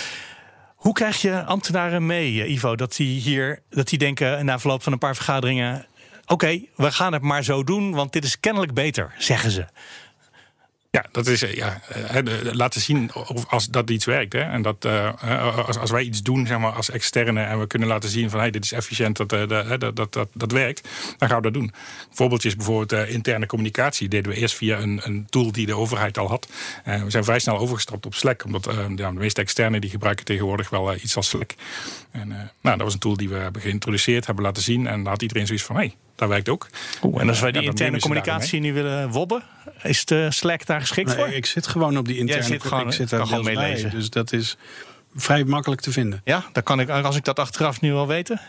Hoe 0.77 0.93
krijg 0.93 1.21
je 1.21 1.45
ambtenaren 1.45 2.07
mee, 2.07 2.47
Ivo, 2.47 2.77
dat 2.77 2.97
die 2.97 3.21
hier 3.21 3.63
dat 3.71 3.89
die 3.89 3.99
denken 3.99 4.45
na 4.45 4.59
verloop 4.59 4.83
van 4.83 4.93
een 4.93 4.99
paar 4.99 5.15
vergaderingen: 5.15 5.87
oké, 6.27 6.61
we 6.77 6.93
gaan 6.93 7.13
het 7.13 7.23
maar 7.23 7.45
zo 7.45 7.65
doen, 7.65 7.95
want 7.95 8.13
dit 8.13 8.25
is 8.25 8.41
kennelijk 8.41 8.75
beter, 8.75 9.15
zeggen 9.19 9.51
ze. 9.51 9.67
Ja, 10.93 11.05
dat 11.13 11.27
is 11.27 11.41
ja, 11.41 11.81
laten 12.53 12.81
zien 12.81 13.15
of 13.15 13.47
als 13.49 13.69
dat 13.69 13.91
iets 13.91 14.05
werkt. 14.05 14.33
Hè. 14.33 14.41
En 14.41 14.63
dat 14.63 14.85
uh, 14.85 15.69
als, 15.79 15.91
wij 15.91 16.03
iets 16.03 16.23
doen, 16.23 16.47
zeg 16.47 16.59
maar, 16.59 16.73
als 16.73 16.91
externe, 16.91 17.43
en 17.43 17.61
we 17.61 17.67
kunnen 17.67 17.89
laten 17.89 18.11
zien 18.11 18.31
van 18.31 18.41
hey, 18.41 18.51
dit 18.51 18.65
is 18.65 18.73
efficiënt, 18.73 19.17
dat, 19.17 19.33
uh, 19.33 19.49
dat, 19.79 19.97
dat, 19.97 20.13
dat, 20.13 20.29
dat 20.33 20.53
werkt, 20.53 20.89
dan 21.19 21.29
gaan 21.29 21.37
we 21.37 21.43
dat 21.43 21.55
doen. 21.55 21.73
Voorbeeldje 22.11 22.49
is 22.49 22.57
bijvoorbeeld 22.57 23.09
interne 23.09 23.47
communicatie. 23.47 24.09
Deden 24.09 24.33
we 24.33 24.39
eerst 24.39 24.55
via 24.55 24.79
een, 24.79 25.01
een 25.05 25.27
tool 25.29 25.53
die 25.53 25.67
de 25.67 25.77
overheid 25.77 26.19
al 26.19 26.29
had. 26.29 26.49
we 26.85 27.11
zijn 27.11 27.25
vrij 27.25 27.39
snel 27.39 27.59
overgestapt 27.59 28.07
op 28.07 28.15
Slack, 28.15 28.45
omdat 28.45 28.65
de 28.65 29.11
meeste 29.13 29.41
externen 29.41 29.81
die 29.81 29.91
gebruiken 29.91 30.25
tegenwoordig 30.25 30.71
wel 30.71 30.95
iets 30.95 31.17
als 31.17 31.29
Slack. 31.29 31.55
En 32.11 32.29
nou, 32.61 32.77
dat 32.77 32.81
was 32.81 32.95
een 32.95 32.99
tool 32.99 33.17
die 33.17 33.29
we 33.29 33.37
hebben 33.37 33.63
geïntroduceerd, 33.63 34.27
hebben 34.27 34.45
laten 34.45 34.63
zien. 34.63 34.87
En 34.87 35.03
daar 35.03 35.13
had 35.13 35.23
iedereen 35.23 35.47
zoiets 35.47 35.65
van 35.65 35.77
hey, 35.77 35.95
dat 36.23 36.31
werkt 36.31 36.49
ook. 36.49 36.69
Oeh, 37.03 37.21
en 37.21 37.29
als 37.29 37.41
wij 37.41 37.53
die 37.53 37.63
ja, 37.63 37.69
interne 37.69 38.01
communicatie 38.01 38.61
nu 38.61 38.73
willen 38.73 39.11
wobben, 39.11 39.43
is 39.83 40.05
de 40.05 40.27
Slack 40.31 40.67
daar 40.67 40.81
geschikt 40.81 41.09
nee, 41.09 41.17
voor? 41.17 41.29
Ik 41.29 41.47
zit 41.47 41.67
gewoon 41.67 41.99
op 41.99 42.07
die 42.07 42.19
interne. 42.19 42.43
zit 42.43 42.63
gewoon, 42.63 42.87
ik 42.87 42.93
zit 42.93 43.11
daar 43.11 43.27
gewoon 43.27 43.45
mee 43.45 43.57
lezen. 43.57 43.91
Dus 43.91 44.11
dat 44.11 44.33
is 44.33 44.57
vrij 45.15 45.45
makkelijk 45.45 45.81
te 45.81 45.93
vinden. 45.93 46.21
Ja, 46.25 46.45
dan 46.53 46.63
kan 46.63 46.81
ik, 46.81 46.89
als 46.89 47.17
ik 47.17 47.25
dat 47.25 47.39
achteraf 47.39 47.81
nu 47.81 47.93
al 47.93 48.07
weten. 48.07 48.41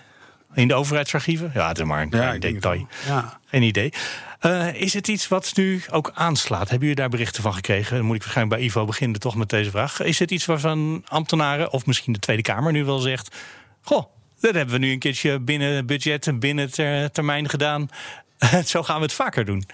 In 0.54 0.68
de 0.68 0.74
overheidsarchieven? 0.74 1.52
Ja, 1.54 1.68
het 1.68 1.80
is 1.80 1.86
maar 1.86 2.02
een 2.02 2.10
klein 2.10 2.40
detail. 2.40 2.88
Ja. 3.08 3.40
Geen 3.46 3.64
idee. 3.64 3.94
Uh, 4.42 4.74
is 4.74 4.94
het 4.94 5.08
iets 5.08 5.28
wat 5.28 5.52
nu 5.56 5.82
ook 5.92 6.12
aanslaat? 6.14 6.70
Hebben 6.70 6.80
jullie 6.80 6.96
daar 6.96 7.10
berichten 7.10 7.44
van 7.44 7.54
gekregen? 7.54 7.96
Dan 7.98 8.06
moet 8.06 8.16
ik 8.16 8.22
waarschijnlijk 8.22 8.58
bij 8.58 8.68
Ivo 8.68 8.86
beginnen 8.86 9.20
toch 9.20 9.36
met 9.36 9.50
deze 9.50 9.70
vraag. 9.70 10.02
Is 10.02 10.20
het 10.20 10.32
iets 10.32 10.46
waarvan 10.46 11.04
ambtenaren 11.08 11.72
of 11.72 11.86
misschien 11.86 12.14
de 12.14 12.20
Tweede 12.20 12.42
Kamer 12.42 12.72
nu 12.72 12.86
wel 12.86 13.00
zegt... 13.00 13.36
Goh, 13.82 14.06
dat 14.48 14.56
hebben 14.56 14.80
we 14.80 14.86
nu 14.86 14.92
een 14.92 15.00
keertje 15.00 15.40
binnen 15.40 15.86
budget 15.86 16.28
en 16.28 16.40
binnen 16.40 16.72
termijn 17.12 17.50
gedaan. 17.50 17.90
Zo 18.66 18.84
gaan 18.84 18.96
we 18.96 19.04
het 19.04 19.14
vaker 19.14 19.46
doen. 19.46 19.66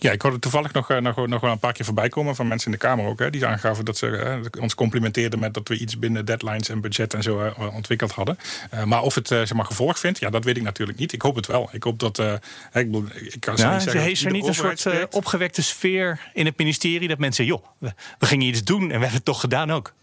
Ja, 0.00 0.12
ik 0.12 0.22
hoorde 0.22 0.38
toevallig 0.38 0.72
nog, 0.72 0.90
eh, 0.90 1.00
nog, 1.00 1.26
nog 1.26 1.40
wel 1.40 1.50
een 1.50 1.58
paar 1.58 1.72
keer 1.72 1.84
voorbij 1.84 2.08
komen 2.08 2.34
van 2.34 2.48
mensen 2.48 2.72
in 2.72 2.78
de 2.78 2.86
Kamer 2.86 3.06
ook. 3.06 3.18
Hè, 3.18 3.30
die 3.30 3.46
aangaven 3.46 3.84
dat 3.84 3.96
ze 3.96 4.06
uh, 4.06 4.62
ons 4.62 4.74
complimenteerden 4.74 5.38
met 5.38 5.54
dat 5.54 5.68
we 5.68 5.78
iets 5.78 5.98
binnen 5.98 6.24
deadlines 6.24 6.68
en 6.68 6.80
budget 6.80 7.14
en 7.14 7.22
zo 7.22 7.44
uh, 7.44 7.74
ontwikkeld 7.74 8.12
hadden. 8.12 8.38
maar 8.84 9.02
of 9.02 9.14
het 9.14 9.28
zeg 9.28 9.54
maar 9.54 9.64
gevolg 9.64 9.98
vindt, 9.98 10.18
ja, 10.18 10.30
dat 10.30 10.44
weet 10.44 10.56
ik 10.56 10.62
natuurlijk 10.62 10.98
niet. 10.98 11.12
Ik 11.12 11.22
hoop 11.22 11.34
het 11.34 11.46
wel. 11.46 11.68
Ik 11.72 11.82
hoop 11.82 11.98
dat. 11.98 12.18
ik, 12.18 12.40
bedoel, 12.72 13.04
ik 13.14 13.40
kan 13.40 13.56
ja, 13.56 13.72
niet 13.72 13.82
zeggen. 13.82 14.10
Is 14.10 14.24
er 14.24 14.32
niet 14.32 14.46
een 14.46 14.54
soort 14.54 15.08
opgewekte 15.10 15.62
sfeer 15.62 16.30
in 16.32 16.46
het 16.46 16.58
ministerie 16.58 17.08
dat 17.08 17.18
mensen 17.18 17.44
joh, 17.44 17.66
we, 17.78 17.92
we 18.18 18.26
gingen 18.26 18.46
iets 18.46 18.64
doen 18.64 18.80
en 18.80 18.86
we 18.86 18.92
hebben 18.92 19.10
het 19.10 19.24
toch 19.24 19.40
gedaan 19.40 19.72
ook? 19.72 19.94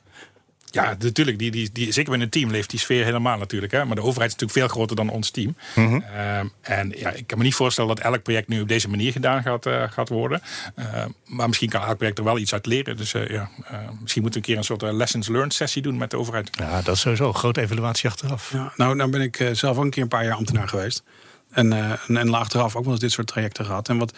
Ja, 0.76 0.96
natuurlijk. 1.00 1.40
Die, 1.40 1.52
die, 1.52 1.70
die, 1.72 1.92
zeker 1.92 2.10
binnen 2.10 2.22
een 2.22 2.30
team 2.30 2.52
leeft 2.52 2.70
die 2.70 2.80
sfeer 2.80 3.04
helemaal 3.04 3.38
natuurlijk. 3.38 3.72
Hè. 3.72 3.86
Maar 3.86 3.96
de 3.96 4.02
overheid 4.02 4.32
is 4.32 4.38
natuurlijk 4.40 4.60
veel 4.60 4.78
groter 4.78 4.96
dan 4.96 5.10
ons 5.10 5.30
team. 5.30 5.56
Mhm. 5.76 5.96
Ehm, 5.96 6.48
en 6.62 6.94
ja, 6.96 7.10
ik 7.10 7.28
kan 7.28 7.38
me 7.38 7.44
niet 7.44 7.56
voorstellen 7.56 7.96
dat 7.96 8.06
elk 8.06 8.24
project 8.24 8.48
nu 8.48 8.62
op 8.62 8.68
deze 8.68 8.90
manier 8.90 9.12
gedaan 9.12 9.42
gaat, 9.42 9.66
uh, 9.66 9.84
gaat 9.90 10.10
worden. 10.10 10.42
Ehm, 10.76 11.10
maar 11.26 11.48
misschien 11.48 11.70
kan 11.70 11.82
elk 11.82 11.98
project 11.98 12.18
er 12.18 12.24
wel 12.24 12.38
iets 12.38 12.54
uit 12.54 12.66
leren. 12.66 12.98
Dus 12.98 13.14
uh, 13.14 13.30
ja, 13.30 13.50
uh, 13.72 13.80
misschien 14.02 14.22
moeten 14.22 14.42
we 14.42 14.48
een 14.48 14.54
keer 14.54 14.58
een 14.58 14.64
soort 14.64 14.82
lessons 14.82 15.28
learned 15.28 15.54
sessie 15.54 15.82
doen 15.82 15.98
met 15.98 16.12
de 16.12 16.18
overheid. 16.18 16.50
Ja, 16.52 16.82
dat 16.82 16.96
is 16.96 17.02
sowieso 17.02 17.28
een 17.28 17.36
grote 17.36 17.62
evaluatie 17.62 18.10
achteraf. 18.10 18.52
Ja, 18.52 18.74
nou, 18.76 18.96
nou 18.96 19.10
ben 19.10 19.22
ik 19.22 19.50
zelf 19.52 19.78
ook 19.78 19.84
een 19.84 19.90
keer 19.90 20.04
een 20.04 20.10
paar 20.10 20.24
jaar 20.24 20.36
ambtenaar 20.36 20.68
geweest. 20.68 21.04
En, 21.52 21.74
en, 21.74 22.18
en 22.18 22.34
achteraf 22.34 22.76
ook 22.76 22.84
wel 22.84 22.92
eens 22.92 23.02
dit 23.02 23.12
soort 23.12 23.28
trajecten 23.28 23.66
gehad. 23.66 23.90
En 23.90 23.98
wat 23.98 24.18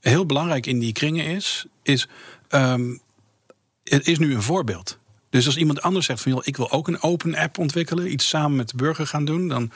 heel 0.00 0.26
belangrijk 0.26 0.66
in 0.66 0.78
die 0.78 0.92
kringen 0.92 1.24
is, 1.24 1.66
is 1.82 2.08
um, 2.50 3.00
het 3.84 4.08
is 4.08 4.18
nu 4.18 4.34
een 4.34 4.42
voorbeeld. 4.42 4.98
Dus 5.30 5.46
als 5.46 5.56
iemand 5.56 5.82
anders 5.82 6.06
zegt 6.06 6.20
van 6.20 6.32
joh, 6.32 6.40
ik 6.44 6.56
wil 6.56 6.70
ook 6.70 6.88
een 6.88 7.02
open 7.02 7.34
app 7.34 7.58
ontwikkelen, 7.58 8.12
iets 8.12 8.28
samen 8.28 8.56
met 8.56 8.68
de 8.68 8.76
burger 8.76 9.06
gaan 9.06 9.24
doen, 9.24 9.48
dan 9.48 9.70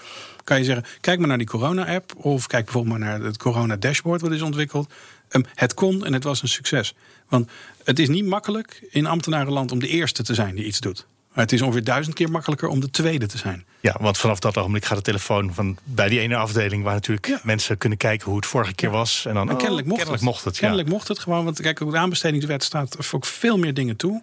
kan 0.45 0.59
je 0.59 0.65
zeggen: 0.65 0.85
kijk 1.01 1.19
maar 1.19 1.29
naar 1.29 1.39
die 1.39 1.47
corona-app. 1.47 2.15
Of 2.17 2.47
kijk 2.47 2.65
bijvoorbeeld 2.65 2.99
maar 2.99 3.09
naar 3.09 3.21
het 3.21 3.37
corona-dashboard 3.37 4.21
wat 4.21 4.33
is 4.33 4.43
ontwikkeld. 4.43 4.93
Um, 5.31 5.45
het 5.55 5.75
kon 5.75 6.05
en 6.05 6.13
het 6.13 6.25
was 6.25 6.43
een 6.43 6.49
succes. 6.49 6.95
Want 7.29 7.51
het 7.85 7.99
is 7.99 8.09
niet 8.09 8.27
makkelijk 8.27 8.83
in 8.91 9.07
ambtenarenland 9.07 9.73
om 9.73 9.79
de 9.79 9.89
eerste 9.89 10.23
te 10.23 10.35
zijn 10.35 10.55
die 10.55 10.65
iets 10.65 10.81
doet. 10.81 11.07
Maar 11.33 11.45
het 11.45 11.53
is 11.53 11.63
ongeveer 11.63 11.85
duizend 11.85 12.15
keer 12.15 12.31
makkelijker 12.31 12.69
om 12.69 12.81
de 12.81 12.91
tweede 12.91 13.27
te 13.27 13.39
zijn. 13.39 13.65
Ja, 13.81 13.97
want 14.01 14.19
vanaf 14.19 14.39
dat 14.39 14.57
ogenblik 14.57 14.85
gaat 14.85 14.97
de 14.97 15.03
telefoon 15.03 15.55
van 15.55 15.79
bij 15.85 16.09
die 16.09 16.21
ene 16.21 16.37
afdeling 16.37 16.83
waar 16.83 16.95
natuurlijk 16.95 17.39
mensen 17.43 17.79
kunnen 17.79 17.99
kijken 17.99 18.27
hoe 18.27 18.37
het 18.37 18.47
vorige 18.47 18.75
keer 18.75 18.91
was. 18.91 19.27
En 19.27 19.35
dan 19.35 19.51
en 19.51 19.57
kennelijk, 19.57 19.87
mocht, 19.87 19.99
kennelijk 19.99 20.25
het. 20.25 20.33
mocht 20.33 20.45
het. 20.45 20.59
Kennelijk 20.59 20.89
mocht 20.89 21.09
het 21.09 21.19
gewoon. 21.19 21.45
Want 21.45 21.61
kijk, 21.61 21.81
op 21.81 21.91
de 21.91 21.99
aanbestedingswet 21.99 22.65
staat 22.65 23.13
ook 23.13 23.27
veel 23.27 23.59
meer 23.59 23.75
dingen 23.75 23.97
toe. 23.97 24.23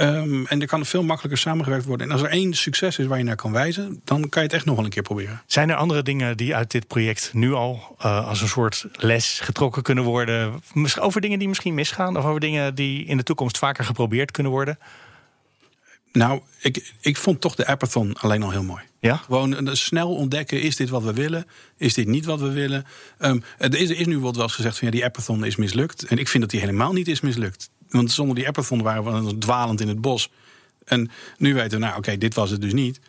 Um, 0.00 0.46
en 0.46 0.60
er 0.60 0.66
kan 0.66 0.86
veel 0.86 1.02
makkelijker 1.02 1.38
samengewerkt 1.38 1.84
worden. 1.84 2.06
En 2.06 2.12
als 2.12 2.22
er 2.22 2.28
één 2.28 2.54
succes 2.54 2.98
is 2.98 3.06
waar 3.06 3.18
je 3.18 3.24
naar 3.24 3.36
kan 3.36 3.52
wijzen, 3.52 4.00
dan 4.04 4.28
kan 4.28 4.42
je 4.42 4.48
het 4.48 4.56
echt 4.56 4.64
nog 4.64 4.76
wel 4.76 4.84
een 4.84 4.90
keer 4.90 5.02
proberen. 5.02 5.42
Zijn 5.46 5.70
er 5.70 5.76
andere 5.76 6.02
dingen 6.02 6.36
die 6.36 6.54
uit 6.54 6.70
dit 6.70 6.86
project 6.86 7.30
nu 7.32 7.52
al 7.52 7.96
uh, 7.98 8.28
als 8.28 8.40
een 8.40 8.48
soort 8.48 8.86
les 8.92 9.40
getrokken 9.40 9.82
kunnen 9.82 10.04
worden? 10.04 10.62
Over 11.00 11.20
dingen 11.20 11.38
die 11.38 11.48
misschien 11.48 11.74
misgaan, 11.74 12.16
of 12.16 12.24
over 12.24 12.40
dingen 12.40 12.74
die 12.74 13.04
in 13.04 13.16
de 13.16 13.22
toekomst 13.22 13.58
vaker 13.58 13.84
geprobeerd 13.84 14.30
kunnen 14.30 14.52
worden? 14.52 14.78
Nou, 16.12 16.40
ik, 16.60 16.94
ik 17.00 17.16
vond 17.16 17.40
toch 17.40 17.54
de 17.54 17.66
Appathon 17.66 18.12
alleen 18.12 18.42
al 18.42 18.50
heel 18.50 18.62
mooi. 18.62 18.82
Ja? 19.00 19.16
Gewoon 19.16 19.68
snel 19.76 20.14
ontdekken, 20.14 20.62
is 20.62 20.76
dit 20.76 20.88
wat 20.88 21.02
we 21.02 21.12
willen? 21.12 21.46
Is 21.76 21.94
dit 21.94 22.06
niet 22.06 22.24
wat 22.24 22.40
we 22.40 22.50
willen? 22.50 22.84
Um, 23.18 23.42
er 23.58 23.74
is, 23.74 23.90
is 23.90 24.06
nu 24.06 24.18
wel 24.18 24.42
eens 24.42 24.54
gezegd 24.54 24.78
van 24.78 24.88
ja, 24.88 24.94
die 24.94 25.04
Appathon 25.04 25.44
is 25.44 25.56
mislukt. 25.56 26.02
En 26.02 26.18
ik 26.18 26.28
vind 26.28 26.42
dat 26.42 26.52
die 26.52 26.60
helemaal 26.60 26.92
niet 26.92 27.08
is 27.08 27.20
mislukt. 27.20 27.70
Want 27.96 28.12
zonder 28.12 28.34
die 28.34 28.46
Appathon 28.46 28.82
waren 28.82 29.24
we 29.24 29.38
dwalend 29.38 29.80
in 29.80 29.88
het 29.88 30.00
bos. 30.00 30.30
En 30.84 31.10
nu 31.36 31.54
weten 31.54 31.70
we, 31.70 31.84
nou 31.84 31.96
oké, 31.96 32.18
dit 32.18 32.34
was 32.34 32.50
het 32.50 32.60
dus 32.60 32.72
niet. 32.72 33.00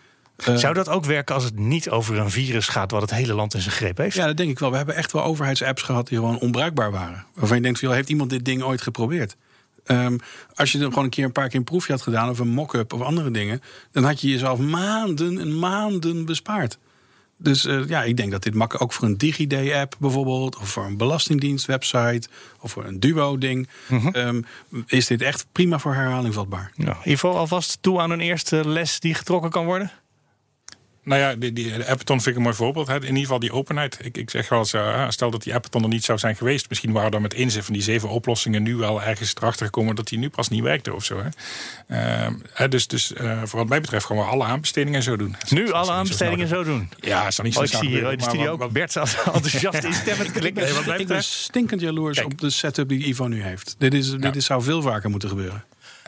Uh, 0.50 0.56
Zou 0.56 0.74
dat 0.74 0.90
ook 0.90 1.06
werken 1.06 1.36
als 1.36 1.44
het 1.44 1.60
niet 1.60 1.90
over 1.90 2.18
een 2.18 2.30
virus 2.30 2.68
gaat 2.68 2.92
wat 2.92 3.02
het 3.02 3.12
hele 3.12 3.34
land 3.34 3.54
in 3.54 3.62
zijn 3.62 3.76
greep 3.76 3.98
heeft? 3.98 4.16
Ja, 4.16 4.26
dat 4.26 4.38
denk 4.38 4.50
ik 4.50 4.60
wel. 4.60 4.72
We 4.72 4.78
hebben 4.78 4.96
echt 4.96 5.12
wel 5.12 5.24
overheidsapps 5.24 5.82
gehad 5.82 6.08
die 6.08 6.18
gewoon 6.18 6.40
onbruikbaar 6.40 6.92
waren. 6.92 7.26
Waarvan 7.34 7.58
je 7.58 7.64
denkt, 7.64 7.80
van, 7.80 7.94
heeft 7.94 8.10
iemand 8.10 8.30
dit 8.30 8.46
ding 8.46 8.64
ooit 8.64 8.82
geprobeerd? 8.82 9.36
Um, 9.86 10.20
als 10.54 10.72
je 10.72 10.80
er 10.80 10.84
gewoon 10.84 11.04
een 11.04 11.10
keer 11.10 11.26
een 11.26 11.32
paar 11.32 11.48
keer 11.48 11.60
een 11.60 11.64
proefje 11.64 11.92
had 11.92 12.02
gedaan 12.02 12.30
of 12.30 12.40
een 12.40 12.48
mock-up 12.48 12.94
of 12.94 13.02
andere 13.02 13.32
dingen, 13.32 13.62
dan 13.92 14.04
had 14.04 14.22
je 14.22 14.30
jezelf 14.30 14.60
maanden 14.60 15.40
en 15.40 15.60
maanden 15.60 16.26
bespaard. 16.26 16.78
Dus 17.38 17.66
uh, 17.66 17.88
ja, 17.88 18.04
ik 18.04 18.18
denk 18.18 18.32
dat 18.32 18.44
dit 18.44 18.54
makkelijk 18.54 18.84
ook 18.84 18.94
voor 18.94 19.08
een 19.08 19.18
DigiD-app 19.18 19.96
bijvoorbeeld, 20.00 20.58
of 20.58 20.70
voor 20.70 20.86
een 20.86 20.98
belastingdienst-website, 20.98 22.28
of 22.60 22.72
voor 22.72 22.86
een 22.86 23.00
Duo-ding, 23.00 23.68
mm 23.88 24.10
um, 24.14 24.46
is 24.88 25.08
dit 25.08 25.22
echt 25.22 25.46
prima 25.52 25.80
voor 25.80 25.94
herhaling 25.94 26.34
vatbaar. 26.34 26.72
Ja, 26.76 26.98
Ivo, 27.04 27.32
alvast 27.32 27.78
toe 27.82 28.00
aan 28.00 28.12
een 28.12 28.20
eerste 28.20 28.70
les 28.70 29.00
die 29.00 29.14
getrokken 29.14 29.50
kan 29.52 29.66
worden? 29.66 29.92
Nou 31.06 31.22
ja, 31.22 31.36
die, 31.36 31.54
die, 31.54 31.78
de 31.78 31.88
Appeton 31.88 32.22
vind 32.22 32.28
ik 32.30 32.36
een 32.36 32.42
mooi 32.42 32.56
voorbeeld. 32.56 32.88
Hè. 32.88 32.96
In 32.96 33.02
ieder 33.02 33.22
geval 33.22 33.40
die 33.40 33.52
openheid. 33.52 34.00
Ik, 34.02 34.18
ik 34.18 34.30
zeg 34.30 34.50
wel 34.50 34.60
eens, 34.60 34.74
uh, 34.74 35.10
stel 35.10 35.32
dat 35.32 35.44
die 35.44 35.54
Appeton 35.54 35.84
er 35.84 35.90
niet 35.90 36.04
zou 36.04 36.20
zijn 36.20 36.36
geweest. 36.36 36.70
Misschien 36.70 36.92
waren 36.92 37.12
er 37.12 37.22
met 37.22 37.34
inzicht 37.34 37.66
van 37.66 37.74
die 37.74 37.84
zeven 37.84 38.10
oplossingen 38.10 38.64
nu 38.64 38.76
wel 38.76 39.04
ergens 39.04 39.36
erachter 39.36 39.66
gekomen 39.66 39.96
dat 39.96 40.08
die 40.08 40.20
nu 40.20 40.30
pas 40.30 40.50
niet 40.50 40.62
werkte 40.62 40.94
of 40.94 41.04
zo. 41.04 41.24
Hè. 41.24 42.28
Uh, 42.28 42.70
dus 42.70 42.88
dus 42.88 43.12
uh, 43.12 43.42
voor 43.44 43.60
wat 43.60 43.70
mij 43.70 43.82
betreft 43.82 44.06
gaan 44.06 44.18
we 44.18 44.24
alle 44.24 44.44
aanbestedingen 44.44 45.04
zo 45.04 45.16
doen. 45.16 45.36
Nu 45.50 45.72
alle 45.72 45.92
aanbestedingen 45.92 46.48
zo, 46.48 46.64
doen? 46.64 46.90
Ja, 47.00 47.28
is 47.28 47.36
dan 47.36 47.46
niet 47.46 47.54
zo 47.54 47.60
oh, 47.60 47.66
Ik 47.66 47.74
zie 47.74 47.88
hier 47.88 48.12
in 48.12 48.18
de 48.18 48.24
studio 48.24 48.52
ook 48.52 48.72
Bert 48.72 48.96
enthousiast 48.96 49.84
in 49.84 49.94
stemmen 49.94 50.32
klikken. 50.32 50.64
Nee, 50.64 50.74
wat 50.74 51.00
ik 51.00 51.08
ben 51.08 51.24
stinkend 51.24 51.82
jaloers 51.82 52.24
op 52.24 52.40
de 52.40 52.50
setup 52.50 52.90
die 52.90 53.06
Ivo 53.06 53.28
nu 53.28 53.42
heeft. 53.42 53.76
Dit, 53.78 53.94
is, 53.94 54.12
dit 54.12 54.36
is, 54.36 54.46
zou 54.46 54.64
veel 54.64 54.82
vaker 54.82 55.10
moeten 55.10 55.30
gebeuren. 55.30 55.64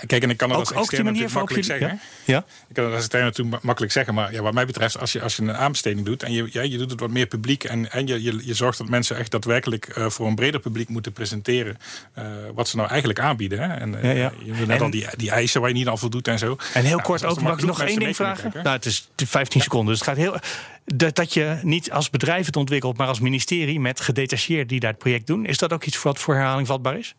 Kijk, 0.05 0.23
en 0.23 0.29
ik 0.29 0.37
kan 0.37 0.49
dat 0.49 0.57
ook, 0.57 0.71
als 0.71 0.91
manier 0.91 1.31
makkelijk 1.31 1.65
zeggen. 1.65 1.99
Ja? 2.25 2.37
Ik 2.67 2.75
kan 2.75 2.83
dat 2.83 2.93
als 2.93 3.01
externe 3.01 3.25
natuurlijk 3.25 3.63
makkelijk 3.63 3.93
zeggen. 3.93 4.13
Maar 4.13 4.33
ja, 4.33 4.41
wat 4.41 4.53
mij 4.53 4.65
betreft, 4.65 4.99
als 4.99 5.11
je, 5.11 5.21
als 5.21 5.35
je 5.35 5.41
een 5.41 5.55
aanbesteding 5.55 6.05
doet... 6.05 6.23
en 6.23 6.31
je, 6.31 6.47
ja, 6.51 6.61
je 6.61 6.77
doet 6.77 6.91
het 6.91 6.99
wat 6.99 7.09
meer 7.09 7.25
publiek... 7.25 7.63
en, 7.63 7.91
en 7.91 8.07
je, 8.07 8.23
je, 8.23 8.45
je 8.45 8.53
zorgt 8.53 8.77
dat 8.77 8.89
mensen 8.89 9.17
echt 9.17 9.31
daadwerkelijk 9.31 9.97
uh, 9.97 10.09
voor 10.09 10.27
een 10.27 10.35
breder 10.35 10.59
publiek 10.59 10.89
moeten 10.89 11.11
presenteren... 11.11 11.77
Uh, 12.17 12.25
wat 12.53 12.67
ze 12.67 12.75
nou 12.75 12.89
eigenlijk 12.89 13.19
aanbieden. 13.19 13.59
Hè? 13.59 13.75
En, 13.75 13.93
uh, 13.93 14.03
ja, 14.03 14.11
ja. 14.11 14.31
Je 14.43 14.51
net 14.51 14.77
en, 14.77 14.81
al 14.81 14.89
die, 14.89 15.07
die 15.15 15.31
eisen 15.31 15.61
waar 15.61 15.69
je 15.69 15.75
niet 15.75 15.87
al 15.87 15.97
voldoet 15.97 16.27
en 16.27 16.39
zo. 16.39 16.57
En 16.73 16.85
heel 16.85 17.01
kort 17.01 17.25
ook, 17.25 17.41
mag 17.41 17.57
ik 17.57 17.65
nog 17.65 17.81
één 17.81 17.99
ding 17.99 18.15
vragen? 18.15 18.51
Nou, 18.53 18.69
het 18.69 18.85
is 18.85 19.09
15 19.15 19.61
seconden, 19.61 19.89
dus 19.89 19.99
het 19.99 20.09
gaat 20.09 20.17
heel... 20.17 20.39
Dat, 20.85 21.15
dat 21.15 21.33
je 21.33 21.59
niet 21.61 21.91
als 21.91 22.09
bedrijf 22.09 22.45
het 22.45 22.55
ontwikkelt, 22.55 22.97
maar 22.97 23.07
als 23.07 23.19
ministerie... 23.19 23.79
met 23.79 23.99
gedetacheerd 23.99 24.69
die 24.69 24.79
daar 24.79 24.91
het 24.91 24.99
project 24.99 25.27
doen... 25.27 25.45
is 25.45 25.57
dat 25.57 25.73
ook 25.73 25.83
iets 25.83 26.01
wat 26.01 26.19
voor 26.19 26.35
herhaling 26.35 26.67
vatbaar 26.67 26.97
is? 26.97 27.15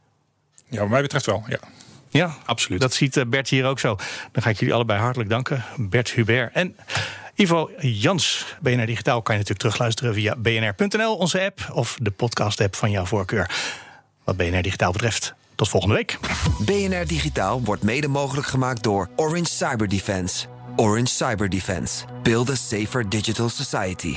Ja, 0.69 0.81
wat 0.81 0.89
mij 0.89 1.03
betreft 1.03 1.27
wel, 1.27 1.45
ja. 1.49 1.59
Ja, 2.11 2.35
absoluut. 2.45 2.81
Dat 2.81 2.95
ziet 2.95 3.17
eh, 3.17 3.25
Bert 3.27 3.49
hier 3.49 3.65
ook 3.65 3.79
zo. 3.79 3.97
Dan 4.33 4.43
ga 4.43 4.51
ik 4.51 4.59
jullie 4.59 4.75
allebei 4.75 5.01
hartelijk 5.01 5.31
danken. 5.31 5.65
Bert 5.77 6.11
Hubert 6.11 6.55
en 6.55 6.77
Ivo 7.35 7.71
Jans. 7.81 8.47
BNR 8.61 8.87
Digitaal 8.87 9.23
kan 9.23 9.35
je 9.35 9.41
natuurlijk 9.41 9.59
terugluisteren 9.59 10.15
via 10.15 10.37
bnr.nl, 10.37 11.17
onze 11.17 11.41
app... 11.45 11.71
of 11.73 11.97
de 12.03 12.11
podcast-app 12.11 12.77
van 12.77 12.91
jouw 12.91 13.05
voorkeur. 13.05 13.51
Wat 14.25 14.37
BNR 14.37 14.63
Digitaal 14.63 14.93
betreft, 14.93 15.35
tot 15.55 15.69
volgende 15.69 15.95
week. 15.95 16.19
BNR 16.59 17.07
Digitaal 17.07 17.63
wordt 17.63 17.83
mede 17.83 18.09
mogelijk 18.09 18.47
gemaakt 18.47 18.83
door 18.83 19.09
Orange 19.17 19.51
Cyber 19.51 19.89
Defense. 19.89 20.47
Orange 20.77 21.07
Cyber 21.07 21.49
Defense. 21.49 22.05
Build 22.23 22.51
a 22.51 22.55
safer 22.55 23.09
digital 23.09 23.49
society. 23.49 24.17